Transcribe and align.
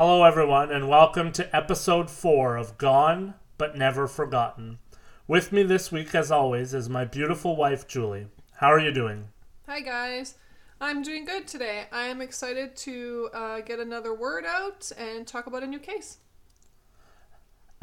Hello, 0.00 0.24
everyone, 0.24 0.70
and 0.72 0.88
welcome 0.88 1.30
to 1.32 1.54
episode 1.54 2.08
four 2.08 2.56
of 2.56 2.78
Gone 2.78 3.34
But 3.58 3.76
Never 3.76 4.08
Forgotten. 4.08 4.78
With 5.28 5.52
me 5.52 5.62
this 5.62 5.92
week, 5.92 6.14
as 6.14 6.30
always, 6.30 6.72
is 6.72 6.88
my 6.88 7.04
beautiful 7.04 7.54
wife, 7.54 7.86
Julie. 7.86 8.28
How 8.54 8.68
are 8.68 8.80
you 8.80 8.92
doing? 8.92 9.28
Hi, 9.66 9.82
guys. 9.82 10.36
I'm 10.80 11.02
doing 11.02 11.26
good 11.26 11.46
today. 11.46 11.84
I 11.92 12.04
am 12.04 12.22
excited 12.22 12.76
to 12.76 13.28
uh, 13.34 13.60
get 13.60 13.78
another 13.78 14.14
word 14.14 14.46
out 14.46 14.90
and 14.96 15.26
talk 15.26 15.46
about 15.46 15.64
a 15.64 15.66
new 15.66 15.78
case. 15.78 16.16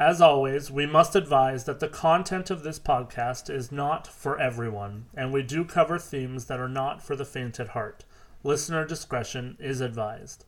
As 0.00 0.20
always, 0.20 0.72
we 0.72 0.86
must 0.86 1.14
advise 1.14 1.66
that 1.66 1.78
the 1.78 1.86
content 1.86 2.50
of 2.50 2.64
this 2.64 2.80
podcast 2.80 3.48
is 3.48 3.70
not 3.70 4.08
for 4.08 4.40
everyone, 4.40 5.06
and 5.14 5.32
we 5.32 5.44
do 5.44 5.64
cover 5.64 6.00
themes 6.00 6.46
that 6.46 6.58
are 6.58 6.68
not 6.68 7.00
for 7.00 7.14
the 7.14 7.24
faint 7.24 7.60
at 7.60 7.68
heart. 7.68 8.04
Listener 8.42 8.84
discretion 8.84 9.56
is 9.60 9.80
advised. 9.80 10.46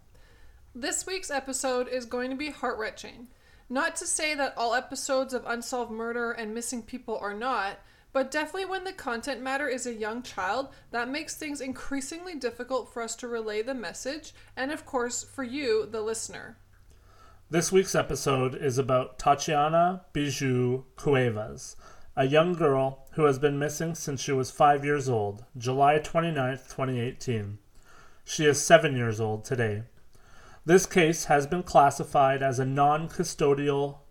This 0.75 1.05
week's 1.05 1.33
episode 1.33 1.89
is 1.89 2.05
going 2.05 2.31
to 2.31 2.37
be 2.37 2.51
heart 2.51 2.79
wrenching. 2.79 3.27
Not 3.69 3.97
to 3.97 4.07
say 4.07 4.37
that 4.37 4.57
all 4.57 4.73
episodes 4.73 5.35
of 5.35 5.45
Unsolved 5.45 5.91
Murder 5.91 6.31
and 6.31 6.55
Missing 6.55 6.83
People 6.83 7.19
are 7.19 7.35
not, 7.35 7.81
but 8.13 8.31
definitely 8.31 8.67
when 8.67 8.85
the 8.85 8.93
content 8.93 9.43
matter 9.43 9.67
is 9.67 9.85
a 9.85 9.93
young 9.93 10.23
child, 10.23 10.69
that 10.93 11.09
makes 11.09 11.35
things 11.35 11.61
increasingly 11.61 12.37
difficult 12.37 12.93
for 12.93 13.03
us 13.03 13.17
to 13.17 13.27
relay 13.27 13.63
the 13.63 13.75
message, 13.75 14.33
and 14.57 14.71
of 14.71 14.87
course, 14.87 15.25
for 15.25 15.43
you, 15.43 15.87
the 15.87 16.03
listener. 16.03 16.57
This 17.51 17.73
week's 17.73 17.97
episode 17.97 18.55
is 18.55 18.79
about 18.79 19.19
Tatiana 19.19 20.03
Bijou 20.13 20.85
Cuevas, 20.95 21.75
a 22.15 22.27
young 22.27 22.53
girl 22.53 23.09
who 23.15 23.25
has 23.25 23.41
been 23.41 23.59
missing 23.59 23.97
since 23.97 24.21
she 24.21 24.31
was 24.31 24.53
five 24.53 24.85
years 24.85 25.09
old, 25.09 25.45
July 25.59 25.99
29th, 25.99 26.69
2018. 26.69 27.59
She 28.25 28.45
is 28.45 28.63
seven 28.63 28.95
years 28.95 29.21
old 29.21 29.45
today. 29.45 29.83
This 30.71 30.87
case 30.87 31.25
has 31.25 31.49
been 31.49 31.65
classified 31.65 32.45
as 32.45 32.61
a 32.61 32.65
non 32.65 33.09
custodial 33.09 34.03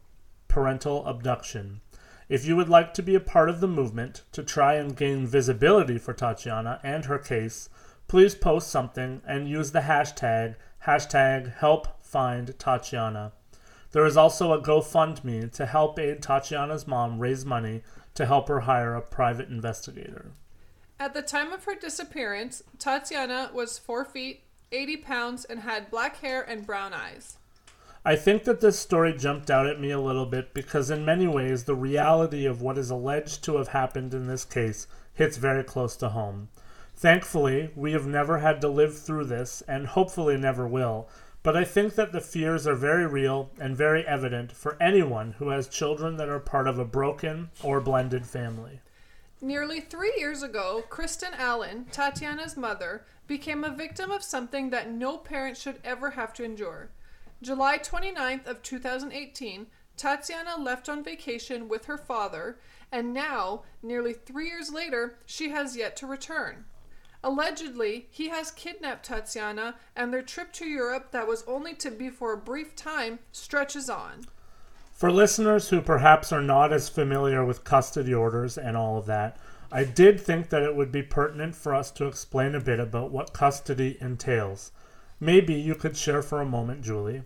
parental 0.49 1.07
abduction. 1.07 1.79
If 2.27 2.45
you 2.45 2.57
would 2.57 2.67
like 2.67 2.93
to 2.95 3.01
be 3.01 3.15
a 3.15 3.21
part 3.21 3.49
of 3.49 3.61
the 3.61 3.67
movement 3.69 4.23
to 4.33 4.43
try 4.43 4.73
and 4.73 4.93
gain 4.93 5.25
visibility 5.25 5.97
for 5.97 6.13
Tatiana 6.13 6.81
and 6.83 7.05
her 7.05 7.17
case, 7.17 7.69
please 8.09 8.35
post 8.35 8.67
something 8.67 9.21
and 9.25 9.47
use 9.47 9.71
the 9.71 9.87
hashtag 9.87 10.57
hashtag 10.85 11.55
help 11.55 12.03
find 12.03 12.59
Tatiana. 12.59 13.31
There 13.91 14.05
is 14.05 14.17
also 14.17 14.51
a 14.51 14.61
GoFundMe 14.61 15.49
to 15.53 15.65
help 15.65 15.97
aid 15.97 16.21
Tatiana's 16.21 16.85
mom 16.85 17.19
raise 17.19 17.45
money 17.45 17.83
to 18.15 18.25
help 18.25 18.49
her 18.49 18.59
hire 18.59 18.95
a 18.95 19.01
private 19.01 19.47
investigator. 19.47 20.33
At 20.99 21.13
the 21.13 21.21
time 21.21 21.53
of 21.53 21.63
her 21.63 21.75
disappearance, 21.75 22.61
Tatiana 22.77 23.49
was 23.53 23.79
4 23.79 24.03
feet, 24.03 24.43
80 24.71 24.97
pounds, 24.97 25.45
and 25.45 25.59
had 25.59 25.91
black 25.91 26.17
hair 26.17 26.41
and 26.41 26.65
brown 26.65 26.93
eyes. 26.93 27.37
I 28.05 28.15
think 28.15 28.45
that 28.45 28.61
this 28.61 28.79
story 28.79 29.13
jumped 29.13 29.51
out 29.51 29.67
at 29.67 29.79
me 29.79 29.91
a 29.91 29.99
little 29.99 30.25
bit 30.25 30.53
because, 30.53 30.89
in 30.89 31.03
many 31.03 31.27
ways, 31.27 31.65
the 31.65 31.75
reality 31.75 32.45
of 32.45 32.61
what 32.61 32.77
is 32.77 32.89
alleged 32.89 33.43
to 33.43 33.57
have 33.57 33.69
happened 33.69 34.13
in 34.13 34.27
this 34.27 34.45
case 34.45 34.87
hits 35.13 35.37
very 35.37 35.63
close 35.63 35.97
to 35.97 36.09
home. 36.09 36.49
Thankfully, 36.95 37.71
we 37.75 37.91
have 37.91 38.07
never 38.07 38.39
had 38.39 38.61
to 38.61 38.69
live 38.69 38.97
through 38.97 39.25
this, 39.25 39.61
and 39.67 39.87
hopefully 39.87 40.37
never 40.37 40.67
will, 40.67 41.09
but 41.43 41.55
I 41.55 41.63
think 41.63 41.95
that 41.95 42.11
the 42.11 42.21
fears 42.21 42.67
are 42.67 42.75
very 42.75 43.05
real 43.05 43.51
and 43.59 43.75
very 43.75 44.05
evident 44.05 44.51
for 44.51 44.81
anyone 44.81 45.33
who 45.39 45.49
has 45.49 45.67
children 45.67 46.17
that 46.17 46.29
are 46.29 46.39
part 46.39 46.67
of 46.67 46.77
a 46.77 46.85
broken 46.85 47.49
or 47.63 47.79
blended 47.79 48.25
family. 48.25 48.81
Nearly 49.41 49.79
three 49.79 50.13
years 50.17 50.43
ago, 50.43 50.83
Kristen 50.89 51.33
Allen, 51.33 51.85
Tatiana's 51.93 52.57
mother, 52.57 53.05
became 53.25 53.63
a 53.63 53.73
victim 53.73 54.11
of 54.11 54.21
something 54.21 54.69
that 54.71 54.91
no 54.91 55.17
parent 55.17 55.55
should 55.55 55.79
ever 55.81 56.11
have 56.11 56.33
to 56.33 56.43
endure. 56.43 56.89
July 57.41 57.77
29th 57.77 58.45
of 58.45 58.61
2018, 58.61 59.67
Tatiana 59.95 60.57
left 60.57 60.89
on 60.89 61.05
vacation 61.05 61.69
with 61.69 61.85
her 61.85 61.97
father, 61.97 62.59
and 62.91 63.13
now, 63.13 63.63
nearly 63.81 64.11
3 64.11 64.45
years 64.45 64.73
later, 64.73 65.17
she 65.25 65.49
has 65.51 65.77
yet 65.77 65.95
to 65.97 66.05
return. 66.05 66.65
Allegedly, 67.23 68.07
he 68.11 68.27
has 68.27 68.51
kidnapped 68.51 69.05
Tatiana, 69.05 69.75
and 69.95 70.13
their 70.13 70.21
trip 70.21 70.51
to 70.53 70.65
Europe, 70.65 71.11
that 71.11 71.27
was 71.27 71.45
only 71.47 71.73
to 71.75 71.91
be 71.91 72.09
for 72.09 72.33
a 72.33 72.37
brief 72.37 72.75
time, 72.75 73.19
stretches 73.31 73.89
on. 73.89 74.25
For 74.99 75.13
listeners 75.13 75.69
who 75.69 75.79
perhaps 75.79 76.33
are 76.33 76.41
not 76.41 76.73
as 76.73 76.89
familiar 76.89 77.45
with 77.45 77.63
custody 77.63 78.13
orders 78.13 78.57
and 78.57 78.75
all 78.75 78.97
of 78.97 79.05
that, 79.05 79.37
I 79.71 79.85
did 79.85 80.19
think 80.19 80.49
that 80.49 80.61
it 80.61 80.75
would 80.75 80.91
be 80.91 81.01
pertinent 81.01 81.55
for 81.55 81.73
us 81.73 81.89
to 81.91 82.05
explain 82.05 82.53
a 82.53 82.59
bit 82.59 82.81
about 82.81 83.09
what 83.09 83.31
custody 83.31 83.97
entails. 84.01 84.73
Maybe 85.17 85.53
you 85.53 85.73
could 85.73 85.95
share 85.95 86.21
for 86.21 86.41
a 86.41 86.45
moment, 86.45 86.81
Julie. 86.81 87.21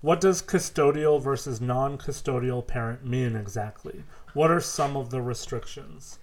What 0.00 0.20
does 0.20 0.42
custodial 0.42 1.22
versus 1.22 1.60
non 1.60 1.98
custodial 1.98 2.66
parent 2.66 3.06
mean 3.06 3.36
exactly? 3.36 4.02
What 4.32 4.50
are 4.50 4.60
some 4.60 4.96
of 4.96 5.10
the 5.10 5.22
restrictions? 5.22 6.18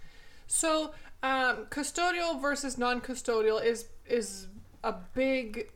So, 0.47 0.91
um, 1.23 1.67
custodial 1.69 2.41
versus 2.41 2.77
non-custodial 2.77 3.63
is 3.63 3.85
is 4.05 4.47
a 4.83 4.95
big 5.13 5.71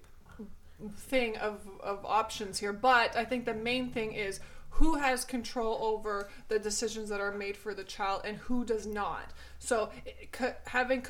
thing 0.97 1.37
of, 1.37 1.61
of 1.81 2.05
options 2.05 2.59
here, 2.59 2.73
but 2.73 3.15
I 3.15 3.23
think 3.23 3.45
the 3.45 3.53
main 3.53 3.91
thing 3.91 4.11
is 4.11 4.41
who 4.75 4.95
has 4.95 5.23
control 5.25 5.77
over 5.81 6.29
the 6.47 6.59
decisions 6.59 7.09
that 7.09 7.21
are 7.21 7.31
made 7.31 7.55
for 7.57 7.73
the 7.73 7.83
child 7.83 8.21
and 8.25 8.37
who 8.37 8.65
does 8.65 8.85
not. 8.85 9.31
So, 9.59 9.89
eh, 10.05 10.11
c- 10.37 10.55
having 10.67 11.01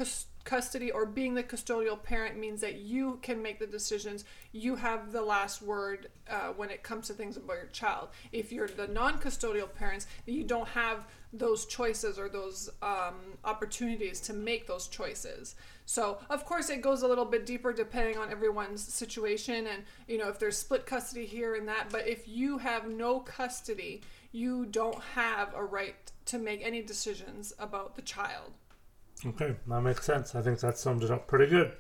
custody 0.46 0.92
or 0.92 1.06
being 1.06 1.34
the 1.34 1.44
custodial 1.44 2.02
parent 2.02 2.38
means 2.38 2.62
that 2.62 2.76
you 2.76 3.20
can 3.22 3.42
make 3.42 3.60
the 3.60 3.68
decisions. 3.68 4.24
You 4.54 4.76
have 4.76 5.12
the 5.12 5.22
last 5.22 5.62
word 5.62 6.08
uh, 6.30 6.54
when 6.56 6.70
it 6.70 6.84
comes 6.84 7.08
to 7.08 7.14
things 7.14 7.36
about 7.36 7.58
your 7.58 7.66
child. 7.74 8.10
If 8.32 8.52
you're 8.52 8.68
the 8.68 8.88
non 8.88 9.20
custodial 9.20 9.74
parents, 9.74 10.08
you 10.26 10.44
don't 10.44 10.70
have 10.70 11.08
those 11.34 11.66
choices 11.66 12.18
or 12.18 12.30
those 12.30 12.70
um, 12.82 13.16
opportunities 13.44 14.22
to 14.22 14.34
make 14.34 14.68
those 14.68 14.88
choices. 14.88 15.56
So, 15.86 16.20
of 16.30 16.46
course, 16.46 16.70
it 16.70 16.82
goes 16.82 17.02
a 17.02 17.08
little 17.08 17.26
bit 17.26 17.46
deeper 17.46 17.74
depending 17.74 18.18
on 18.18 18.32
everyone's 18.32 18.82
situation 18.82 19.68
and, 19.68 19.84
you 20.08 20.18
know, 20.18 20.30
if 20.30 20.40
there's 20.40 20.58
split 20.58 20.86
custody 20.86 21.26
here 21.26 21.56
and 21.56 21.68
that. 21.68 21.90
But 21.92 22.08
if 22.08 22.28
you 22.28 22.60
have 22.60 22.88
no 22.88 23.20
custody, 23.20 24.02
you 24.32 24.66
don't 24.66 25.02
have 25.16 25.54
a 25.54 25.64
right 25.64 25.96
to 26.26 26.38
make 26.38 26.66
any 26.66 26.82
decisions 26.82 27.54
about 27.60 27.96
the 27.96 28.02
child. 28.02 28.54
Okay, 29.24 29.56
that 29.68 29.82
makes 29.82 30.06
sense. 30.06 30.34
I 30.36 30.42
think 30.42 30.60
that 30.60 30.78
summed 30.78 31.04
it 31.04 31.12
up 31.12 31.28
pretty 31.28 31.48
good. 31.48 31.74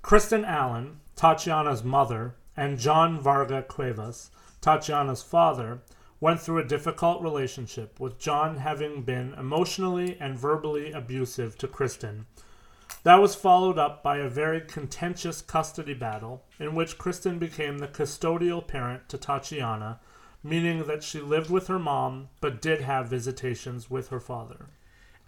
Kristen 0.00 0.44
Allen, 0.44 1.00
Tatiana's 1.16 1.84
mother, 1.84 2.34
and 2.56 2.78
John 2.78 3.20
Varga 3.20 3.62
Cuevas, 3.62 4.30
Tatiana's 4.60 5.22
father, 5.22 5.80
went 6.20 6.40
through 6.40 6.58
a 6.58 6.64
difficult 6.64 7.20
relationship, 7.20 7.98
with 7.98 8.18
John 8.18 8.56
having 8.58 9.02
been 9.02 9.34
emotionally 9.34 10.16
and 10.20 10.38
verbally 10.38 10.92
abusive 10.92 11.58
to 11.58 11.68
Kristen. 11.68 12.26
That 13.02 13.20
was 13.20 13.34
followed 13.34 13.78
up 13.78 14.02
by 14.02 14.18
a 14.18 14.28
very 14.28 14.60
contentious 14.60 15.42
custody 15.42 15.94
battle 15.94 16.44
in 16.60 16.74
which 16.76 16.98
Kristen 16.98 17.38
became 17.38 17.78
the 17.78 17.88
custodial 17.88 18.64
parent 18.64 19.08
to 19.08 19.18
Tatiana, 19.18 19.98
meaning 20.44 20.86
that 20.86 21.02
she 21.02 21.20
lived 21.20 21.50
with 21.50 21.66
her 21.66 21.80
mom 21.80 22.28
but 22.40 22.62
did 22.62 22.82
have 22.82 23.08
visitations 23.08 23.90
with 23.90 24.08
her 24.08 24.20
father. 24.20 24.66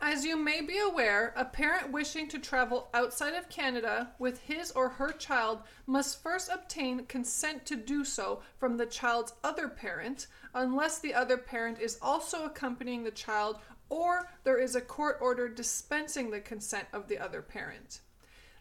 As 0.06 0.22
you 0.22 0.36
may 0.36 0.60
be 0.60 0.78
aware, 0.78 1.32
a 1.34 1.46
parent 1.46 1.90
wishing 1.90 2.28
to 2.28 2.38
travel 2.38 2.90
outside 2.92 3.32
of 3.32 3.48
Canada 3.48 4.12
with 4.18 4.38
his 4.38 4.70
or 4.72 4.90
her 4.90 5.12
child 5.12 5.62
must 5.86 6.22
first 6.22 6.50
obtain 6.52 7.06
consent 7.06 7.64
to 7.64 7.74
do 7.74 8.04
so 8.04 8.42
from 8.58 8.76
the 8.76 8.84
child's 8.84 9.32
other 9.42 9.66
parent, 9.66 10.26
unless 10.52 10.98
the 10.98 11.14
other 11.14 11.38
parent 11.38 11.80
is 11.80 11.98
also 12.02 12.44
accompanying 12.44 13.02
the 13.02 13.10
child 13.10 13.56
or 13.88 14.28
there 14.42 14.58
is 14.58 14.76
a 14.76 14.80
court 14.82 15.16
order 15.22 15.48
dispensing 15.48 16.30
the 16.30 16.40
consent 16.40 16.86
of 16.92 17.08
the 17.08 17.18
other 17.18 17.40
parent. 17.40 18.02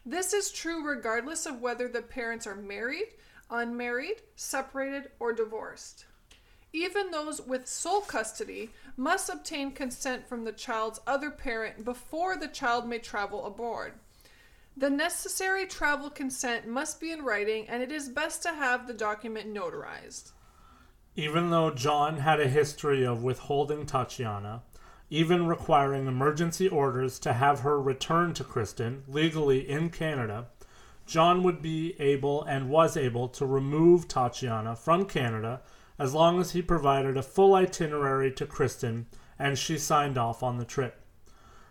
This 0.06 0.32
is 0.32 0.50
true 0.50 0.82
regardless 0.82 1.44
of 1.44 1.60
whether 1.60 1.88
the 1.88 2.00
parents 2.00 2.46
are 2.46 2.56
married, 2.56 3.08
unmarried, 3.50 4.22
separated, 4.34 5.10
or 5.20 5.34
divorced. 5.34 6.06
Even 6.74 7.12
those 7.12 7.40
with 7.40 7.68
sole 7.68 8.00
custody 8.00 8.68
must 8.96 9.30
obtain 9.30 9.70
consent 9.70 10.26
from 10.28 10.42
the 10.44 10.50
child's 10.50 11.00
other 11.06 11.30
parent 11.30 11.84
before 11.84 12.36
the 12.36 12.48
child 12.48 12.88
may 12.88 12.98
travel 12.98 13.46
abroad. 13.46 13.92
The 14.76 14.90
necessary 14.90 15.66
travel 15.66 16.10
consent 16.10 16.66
must 16.66 17.00
be 17.00 17.12
in 17.12 17.22
writing, 17.22 17.68
and 17.68 17.80
it 17.80 17.92
is 17.92 18.08
best 18.08 18.42
to 18.42 18.48
have 18.52 18.88
the 18.88 18.92
document 18.92 19.54
notarized. 19.54 20.32
Even 21.14 21.50
though 21.50 21.70
John 21.70 22.18
had 22.18 22.40
a 22.40 22.48
history 22.48 23.06
of 23.06 23.22
withholding 23.22 23.86
Tatiana, 23.86 24.62
even 25.10 25.46
requiring 25.46 26.08
emergency 26.08 26.68
orders 26.68 27.20
to 27.20 27.34
have 27.34 27.60
her 27.60 27.80
return 27.80 28.34
to 28.34 28.42
Kristen 28.42 29.04
legally 29.06 29.60
in 29.70 29.90
Canada, 29.90 30.46
John 31.06 31.44
would 31.44 31.62
be 31.62 31.94
able 32.00 32.42
and 32.42 32.68
was 32.68 32.96
able 32.96 33.28
to 33.28 33.46
remove 33.46 34.08
Tatiana 34.08 34.74
from 34.74 35.06
Canada 35.06 35.60
as 35.98 36.14
long 36.14 36.40
as 36.40 36.52
he 36.52 36.62
provided 36.62 37.16
a 37.16 37.22
full 37.22 37.54
itinerary 37.54 38.30
to 38.32 38.46
Kristen 38.46 39.06
and 39.38 39.58
she 39.58 39.78
signed 39.78 40.18
off 40.18 40.42
on 40.42 40.58
the 40.58 40.64
trip. 40.64 41.00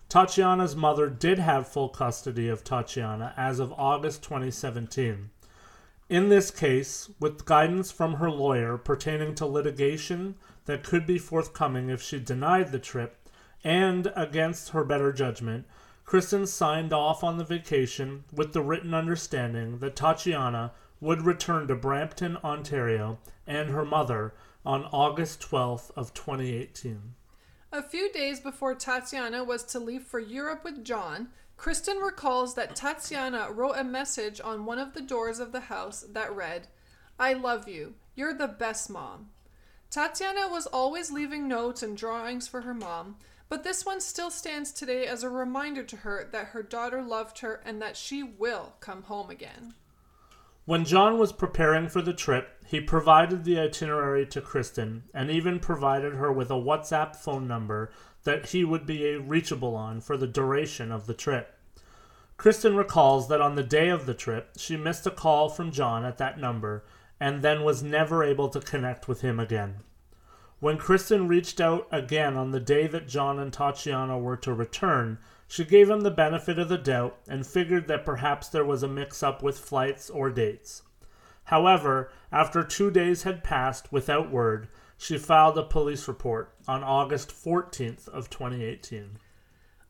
Tatiana's 0.10 0.76
mother 0.76 1.10
did 1.10 1.40
have 1.40 1.68
full 1.68 1.90
custody 1.90 2.48
of 2.48 2.64
Tatiana 2.64 3.34
as 3.36 3.60
of 3.60 3.74
August 3.74 4.22
2017. 4.24 5.30
In 6.10 6.30
this 6.30 6.52
case, 6.52 7.10
with 7.20 7.46
guidance 7.46 7.92
from 7.92 8.16
her 8.16 8.30
lawyer 8.30 8.78
pertaining 8.78 9.34
to 9.36 9.46
litigation 9.46 10.36
that 10.66 10.84
could 10.84 11.08
be 11.08 11.18
forthcoming 11.18 11.90
if 11.90 12.02
she 12.02 12.20
denied 12.20 12.72
the 12.72 12.80
trip, 12.80 13.18
and 13.64 14.12
against 14.16 14.70
her 14.70 14.84
better 14.84 15.12
judgment, 15.12 15.66
Kristen 16.06 16.46
signed 16.46 16.94
off 16.94 17.24
on 17.24 17.38
the 17.38 17.44
vacation 17.44 18.26
with 18.32 18.54
the 18.54 18.62
written 18.62 18.94
understanding 18.94 19.80
that 19.80 19.96
Tatiana 19.96 20.74
would 21.04 21.22
return 21.22 21.68
to 21.68 21.76
Brampton, 21.76 22.38
Ontario, 22.46 23.20
and 23.46 23.70
her 23.70 23.84
mother 23.84 24.34
on 24.66 24.86
August 24.86 25.42
12th 25.42 25.92
of 25.98 26.14
2018. 26.14 27.14
A 27.74 27.82
few 27.84 28.10
days 28.14 28.40
before 28.40 28.74
Tatiana 28.74 29.44
was 29.44 29.66
to 29.66 29.80
leave 29.80 30.04
for 30.04 30.20
Europe 30.20 30.64
with 30.64 30.86
John, 30.86 31.28
Kristen 31.58 31.98
recalls 31.98 32.56
that 32.56 32.78
Tatiana 32.78 33.52
wrote 33.52 33.76
a 33.76 33.84
message 33.84 34.40
on 34.42 34.66
one 34.66 34.80
of 34.80 34.94
the 34.94 35.02
doors 35.02 35.40
of 35.40 35.52
the 35.52 35.60
house 35.60 36.06
that 36.10 36.34
read, 36.34 36.68
I 37.20 37.34
love 37.34 37.68
you. 37.68 37.96
You're 38.16 38.34
the 38.34 38.48
best 38.48 38.90
mom. 38.90 39.32
Tatiana 39.90 40.48
was 40.48 40.68
always 40.68 41.12
leaving 41.12 41.50
notes 41.50 41.84
and 41.84 41.98
drawings 41.98 42.48
for 42.48 42.62
her 42.62 42.74
mom, 42.74 43.18
but 43.50 43.66
this 43.66 43.86
one 43.86 44.00
still 44.00 44.32
stands 44.32 44.72
today 44.72 45.06
as 45.06 45.22
a 45.22 45.30
reminder 45.30 45.84
to 45.84 45.98
her 45.98 46.30
that 46.32 46.48
her 46.48 46.64
daughter 46.64 47.04
loved 47.04 47.40
her 47.40 47.62
and 47.66 47.82
that 47.82 47.98
she 47.98 48.24
will 48.24 48.76
come 48.80 49.04
home 49.04 49.30
again. 49.30 49.74
When 50.66 50.86
John 50.86 51.18
was 51.18 51.34
preparing 51.34 51.90
for 51.90 52.02
the 52.02 52.14
trip, 52.14 52.64
he 52.66 52.80
provided 52.80 53.44
the 53.44 53.60
itinerary 53.60 54.26
to 54.28 54.40
Kristen 54.40 55.04
and 55.14 55.30
even 55.30 55.60
provided 55.60 56.14
her 56.14 56.32
with 56.32 56.50
a 56.50 56.54
WhatsApp 56.54 57.18
phone 57.18 57.50
number 57.50 57.92
that 58.24 58.48
he 58.48 58.64
would 58.64 58.86
be 58.86 59.18
reachable 59.18 59.76
on 59.76 60.00
for 60.00 60.16
the 60.16 60.26
duration 60.26 60.90
of 60.90 61.06
the 61.06 61.14
trip. 61.14 61.60
Kristen 62.38 62.78
recalls 62.78 63.28
that 63.28 63.42
on 63.42 63.56
the 63.56 63.64
day 63.64 63.90
of 63.90 64.06
the 64.06 64.14
trip, 64.14 64.52
she 64.58 64.78
missed 64.78 65.06
a 65.06 65.12
call 65.12 65.50
from 65.50 65.70
John 65.70 66.06
at 66.06 66.18
that 66.20 66.40
number 66.40 66.86
and 67.20 67.42
then 67.42 67.64
was 67.64 67.84
never 67.84 68.24
able 68.24 68.48
to 68.48 68.62
connect 68.62 69.10
with 69.10 69.20
him 69.20 69.42
again. 69.42 69.80
When 70.62 70.78
Kristen 70.78 71.28
reached 71.28 71.60
out 71.60 71.88
again 71.92 72.38
on 72.38 72.52
the 72.52 72.62
day 72.62 72.88
that 72.88 73.10
John 73.10 73.38
and 73.38 73.52
Tatiana 73.52 74.18
were 74.18 74.38
to 74.38 74.54
return, 74.54 75.20
she 75.48 75.66
gave 75.66 75.90
him 75.90 76.02
the 76.02 76.12
benefit 76.12 76.58
of 76.58 76.70
the 76.70 76.78
doubt 76.78 77.18
and 77.28 77.46
figured 77.46 77.88
that 77.88 78.06
perhaps 78.06 78.48
there 78.48 78.66
was 78.66 78.84
a 78.84 78.88
mix 78.88 79.22
up 79.22 79.44
with 79.44 79.60
flights 79.60 80.10
or 80.10 80.30
dates. 80.30 80.84
However, 81.46 82.12
after 82.32 82.64
two 82.64 82.90
days 82.90 83.24
had 83.24 83.44
passed 83.44 83.92
without 83.92 84.32
word, 84.32 84.70
she 84.98 85.18
filed 85.18 85.58
a 85.58 85.64
police 85.64 86.08
report 86.08 86.54
on 86.68 86.84
August 86.84 87.30
14th 87.30 88.08
of 88.08 88.30
2018. 88.30 89.20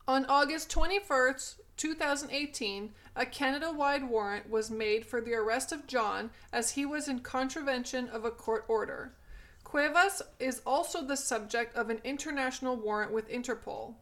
On 0.06 0.26
August 0.26 0.70
21st, 0.70 1.60
2018, 1.76 2.92
a 3.16 3.24
Canada-wide 3.24 4.08
warrant 4.08 4.50
was 4.50 4.70
made 4.70 5.06
for 5.06 5.20
the 5.20 5.34
arrest 5.34 5.72
of 5.72 5.86
John 5.86 6.30
as 6.52 6.72
he 6.72 6.84
was 6.84 7.08
in 7.08 7.20
contravention 7.20 8.08
of 8.08 8.24
a 8.24 8.30
court 8.30 8.64
order. 8.68 9.14
Cuevas 9.62 10.22
is 10.38 10.60
also 10.66 11.02
the 11.02 11.16
subject 11.16 11.74
of 11.76 11.90
an 11.90 12.00
international 12.04 12.76
warrant 12.76 13.12
with 13.12 13.28
Interpol. 13.28 13.94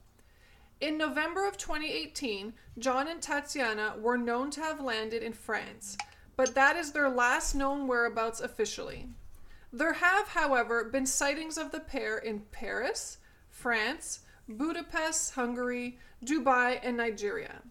In 0.83 0.99
November 0.99 1.47
of 1.47 1.57
2018, 1.57 2.55
John 2.77 3.07
and 3.07 3.23
Tatiana 3.23 3.95
were 4.01 4.19
known 4.19 4.51
to 4.51 4.61
have 4.63 4.81
landed 4.81 5.23
in 5.23 5.33
France, 5.33 5.97
but 6.37 6.57
that 6.57 6.75
is 6.75 6.91
their 6.91 7.09
last 7.09 7.55
known 7.55 7.87
whereabouts 7.87 8.41
officially. 8.41 9.09
There 9.73 9.93
have, 9.93 10.27
however, 10.27 10.83
been 10.83 11.07
sightings 11.07 11.57
of 11.57 11.71
the 11.71 11.79
pair 11.79 12.19
in 12.19 12.41
Paris, 12.51 13.19
France, 13.49 14.21
Budapest, 14.49 15.35
Hungary, 15.35 16.01
Dubai, 16.25 16.81
and 16.83 16.97
Nigeria. 16.97 17.63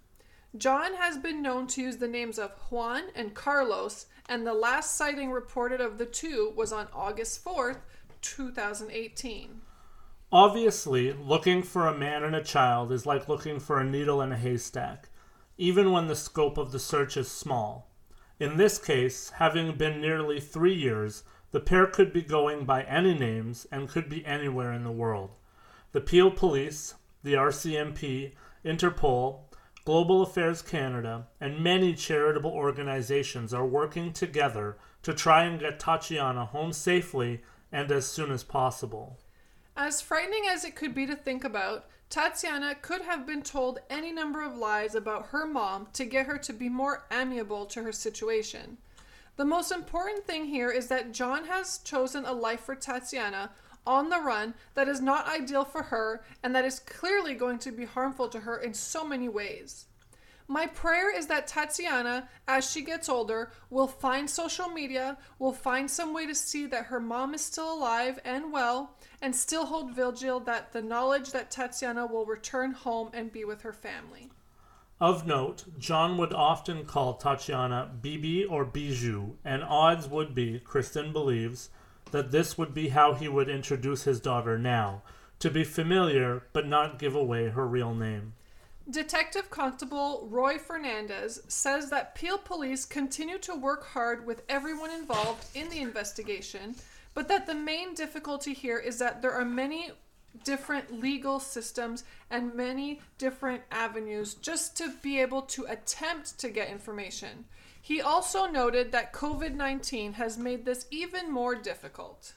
John 0.55 0.93
has 0.93 1.17
been 1.17 1.41
known 1.41 1.67
to 1.67 1.81
use 1.81 1.97
the 1.97 2.07
names 2.07 2.39
of 2.39 2.51
Juan 2.69 3.03
and 3.13 3.33
Carlos, 3.33 4.05
and 4.29 4.47
the 4.47 4.53
last 4.53 4.95
sighting 4.95 5.31
reported 5.31 5.81
of 5.81 5.97
the 5.97 6.05
two 6.05 6.53
was 6.55 6.71
on 6.71 6.87
August 6.93 7.43
4th, 7.43 7.79
2018. 8.21 9.63
Obviously, 10.33 11.11
looking 11.11 11.61
for 11.61 11.87
a 11.87 11.97
man 11.97 12.23
and 12.23 12.33
a 12.33 12.41
child 12.41 12.89
is 12.89 13.05
like 13.05 13.27
looking 13.27 13.59
for 13.59 13.81
a 13.81 13.83
needle 13.83 14.21
in 14.21 14.31
a 14.31 14.37
haystack, 14.37 15.09
even 15.57 15.91
when 15.91 16.07
the 16.07 16.15
scope 16.15 16.57
of 16.57 16.71
the 16.71 16.79
search 16.79 17.17
is 17.17 17.29
small. 17.29 17.89
In 18.39 18.55
this 18.55 18.77
case, 18.77 19.31
having 19.31 19.75
been 19.75 19.99
nearly 19.99 20.39
three 20.39 20.73
years, 20.73 21.23
the 21.51 21.59
pair 21.59 21.85
could 21.85 22.13
be 22.13 22.21
going 22.21 22.63
by 22.63 22.83
any 22.83 23.13
names 23.13 23.67
and 23.73 23.89
could 23.89 24.07
be 24.07 24.25
anywhere 24.25 24.71
in 24.71 24.85
the 24.85 24.91
world. 24.91 25.31
The 25.91 25.99
Peel 25.99 26.31
Police, 26.31 26.95
the 27.23 27.33
RCMP, 27.33 28.31
Interpol, 28.63 29.41
Global 29.83 30.21
Affairs 30.21 30.61
Canada, 30.61 31.27
and 31.41 31.61
many 31.61 31.93
charitable 31.93 32.51
organizations 32.51 33.53
are 33.53 33.65
working 33.65 34.13
together 34.13 34.77
to 35.03 35.13
try 35.13 35.43
and 35.43 35.59
get 35.59 35.77
Tatiana 35.77 36.45
home 36.45 36.71
safely 36.71 37.41
and 37.69 37.91
as 37.91 38.07
soon 38.07 38.31
as 38.31 38.45
possible. 38.45 39.19
As 39.83 39.99
frightening 39.99 40.45
as 40.47 40.63
it 40.63 40.75
could 40.75 40.93
be 40.93 41.07
to 41.07 41.15
think 41.15 41.43
about, 41.43 41.87
Tatiana 42.07 42.75
could 42.75 43.01
have 43.01 43.25
been 43.25 43.41
told 43.41 43.79
any 43.89 44.11
number 44.11 44.43
of 44.43 44.55
lies 44.55 44.93
about 44.93 45.29
her 45.29 45.43
mom 45.43 45.87
to 45.93 46.05
get 46.05 46.27
her 46.27 46.37
to 46.37 46.53
be 46.53 46.69
more 46.69 47.07
amiable 47.09 47.65
to 47.65 47.81
her 47.81 47.91
situation. 47.91 48.77
The 49.37 49.43
most 49.45 49.71
important 49.71 50.27
thing 50.27 50.45
here 50.45 50.69
is 50.69 50.87
that 50.89 51.13
John 51.13 51.45
has 51.45 51.79
chosen 51.79 52.25
a 52.25 52.31
life 52.31 52.59
for 52.59 52.75
Tatiana 52.75 53.49
on 53.87 54.11
the 54.11 54.19
run 54.19 54.53
that 54.75 54.87
is 54.87 55.01
not 55.01 55.27
ideal 55.27 55.65
for 55.65 55.81
her 55.81 56.23
and 56.43 56.53
that 56.53 56.63
is 56.63 56.77
clearly 56.81 57.33
going 57.33 57.57
to 57.57 57.71
be 57.71 57.85
harmful 57.85 58.29
to 58.29 58.41
her 58.41 58.59
in 58.59 58.75
so 58.75 59.03
many 59.03 59.29
ways. 59.29 59.87
My 60.51 60.67
prayer 60.67 61.15
is 61.15 61.27
that 61.27 61.47
Tatiana, 61.47 62.27
as 62.45 62.69
she 62.69 62.81
gets 62.81 63.07
older, 63.07 63.53
will 63.69 63.87
find 63.87 64.29
social 64.29 64.67
media, 64.67 65.17
will 65.39 65.53
find 65.53 65.89
some 65.89 66.13
way 66.13 66.27
to 66.27 66.35
see 66.35 66.65
that 66.65 66.87
her 66.87 66.99
mom 66.99 67.33
is 67.33 67.39
still 67.39 67.73
alive 67.73 68.19
and 68.25 68.51
well, 68.51 68.97
and 69.21 69.33
still 69.33 69.65
hold 69.65 69.95
vigil 69.95 70.41
that 70.41 70.73
the 70.73 70.81
knowledge 70.81 71.31
that 71.31 71.51
Tatiana 71.51 72.05
will 72.05 72.25
return 72.25 72.73
home 72.73 73.11
and 73.13 73.31
be 73.31 73.45
with 73.45 73.61
her 73.61 73.71
family. 73.71 74.29
Of 74.99 75.25
note, 75.25 75.63
John 75.79 76.17
would 76.17 76.33
often 76.33 76.83
call 76.83 77.13
Tatiana 77.13 77.89
Bibi 78.01 78.43
or 78.43 78.65
Bijou, 78.65 79.37
and 79.45 79.63
odds 79.63 80.09
would 80.09 80.35
be, 80.35 80.59
Kristen 80.59 81.13
believes, 81.13 81.69
that 82.11 82.31
this 82.31 82.57
would 82.57 82.73
be 82.73 82.89
how 82.89 83.13
he 83.13 83.29
would 83.29 83.47
introduce 83.47 84.03
his 84.03 84.19
daughter 84.19 84.59
now, 84.59 85.01
to 85.39 85.49
be 85.49 85.63
familiar 85.63 86.43
but 86.51 86.67
not 86.67 86.99
give 86.99 87.15
away 87.15 87.47
her 87.47 87.65
real 87.65 87.95
name. 87.95 88.33
Detective 88.89 89.49
Constable 89.49 90.27
Roy 90.29 90.57
Fernandez 90.57 91.41
says 91.47 91.89
that 91.89 92.15
Peel 92.15 92.37
Police 92.37 92.83
continue 92.83 93.37
to 93.39 93.55
work 93.55 93.85
hard 93.85 94.25
with 94.25 94.43
everyone 94.49 94.91
involved 94.91 95.45
in 95.55 95.69
the 95.69 95.79
investigation, 95.79 96.75
but 97.13 97.27
that 97.27 97.45
the 97.45 97.53
main 97.53 97.93
difficulty 97.93 98.53
here 98.53 98.79
is 98.79 98.97
that 98.99 99.21
there 99.21 99.33
are 99.33 99.45
many 99.45 99.91
different 100.43 100.99
legal 100.99 101.39
systems 101.39 102.03
and 102.29 102.55
many 102.55 103.01
different 103.17 103.61
avenues 103.71 104.33
just 104.35 104.75
to 104.77 104.93
be 105.01 105.19
able 105.19 105.43
to 105.43 105.65
attempt 105.65 106.39
to 106.39 106.49
get 106.49 106.69
information. 106.69 107.45
He 107.81 108.01
also 108.01 108.45
noted 108.45 108.91
that 108.91 109.13
COVID 109.13 109.53
19 109.53 110.13
has 110.13 110.37
made 110.37 110.65
this 110.65 110.85
even 110.89 111.31
more 111.31 111.55
difficult. 111.55 112.33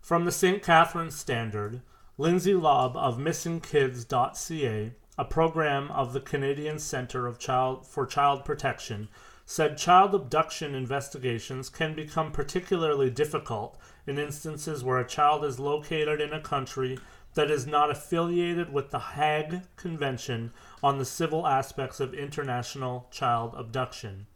From 0.00 0.24
the 0.24 0.32
St. 0.32 0.62
Catharines 0.62 1.16
Standard, 1.16 1.82
Lindsay 2.16 2.54
Lobb 2.54 2.96
of 2.96 3.18
MissingKids.ca, 3.18 4.92
a 5.20 5.24
program 5.26 5.90
of 5.90 6.14
the 6.14 6.20
Canadian 6.20 6.78
Centre 6.78 7.26
of 7.26 7.38
Child 7.38 7.86
for 7.86 8.06
Child 8.06 8.42
Protection, 8.42 9.06
said 9.44 9.76
child 9.76 10.14
abduction 10.14 10.74
investigations 10.74 11.68
can 11.68 11.94
become 11.94 12.32
particularly 12.32 13.10
difficult 13.10 13.76
in 14.06 14.18
instances 14.18 14.82
where 14.82 14.96
a 14.98 15.06
child 15.06 15.44
is 15.44 15.58
located 15.58 16.22
in 16.22 16.32
a 16.32 16.40
country 16.40 16.98
that 17.34 17.50
is 17.50 17.66
not 17.66 17.90
affiliated 17.90 18.72
with 18.72 18.88
the 18.92 18.98
Hague 18.98 19.60
Convention 19.76 20.52
on 20.82 20.96
the 20.96 21.04
Civil 21.04 21.46
Aspects 21.46 22.00
of 22.00 22.14
International 22.14 23.06
Child 23.10 23.52
Abduction, 23.58 24.26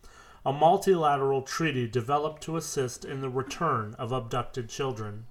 a 0.45 0.53
multilateral 0.53 1.41
treaty 1.41 1.88
developed 1.88 2.43
to 2.43 2.59
assist 2.59 3.07
in 3.07 3.23
the 3.23 3.31
return 3.31 3.97
of 3.99 4.12
abducted 4.12 4.69
children. 4.69 5.25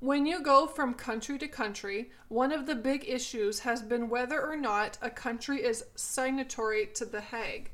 When 0.00 0.24
you 0.24 0.42
go 0.42 0.66
from 0.66 0.94
country 0.94 1.36
to 1.36 1.46
country, 1.46 2.10
one 2.28 2.52
of 2.52 2.64
the 2.64 2.74
big 2.74 3.06
issues 3.06 3.60
has 3.60 3.82
been 3.82 4.08
whether 4.08 4.40
or 4.40 4.56
not 4.56 4.96
a 5.02 5.10
country 5.10 5.62
is 5.62 5.84
signatory 5.94 6.86
to 6.94 7.04
The 7.04 7.20
Hague. 7.20 7.70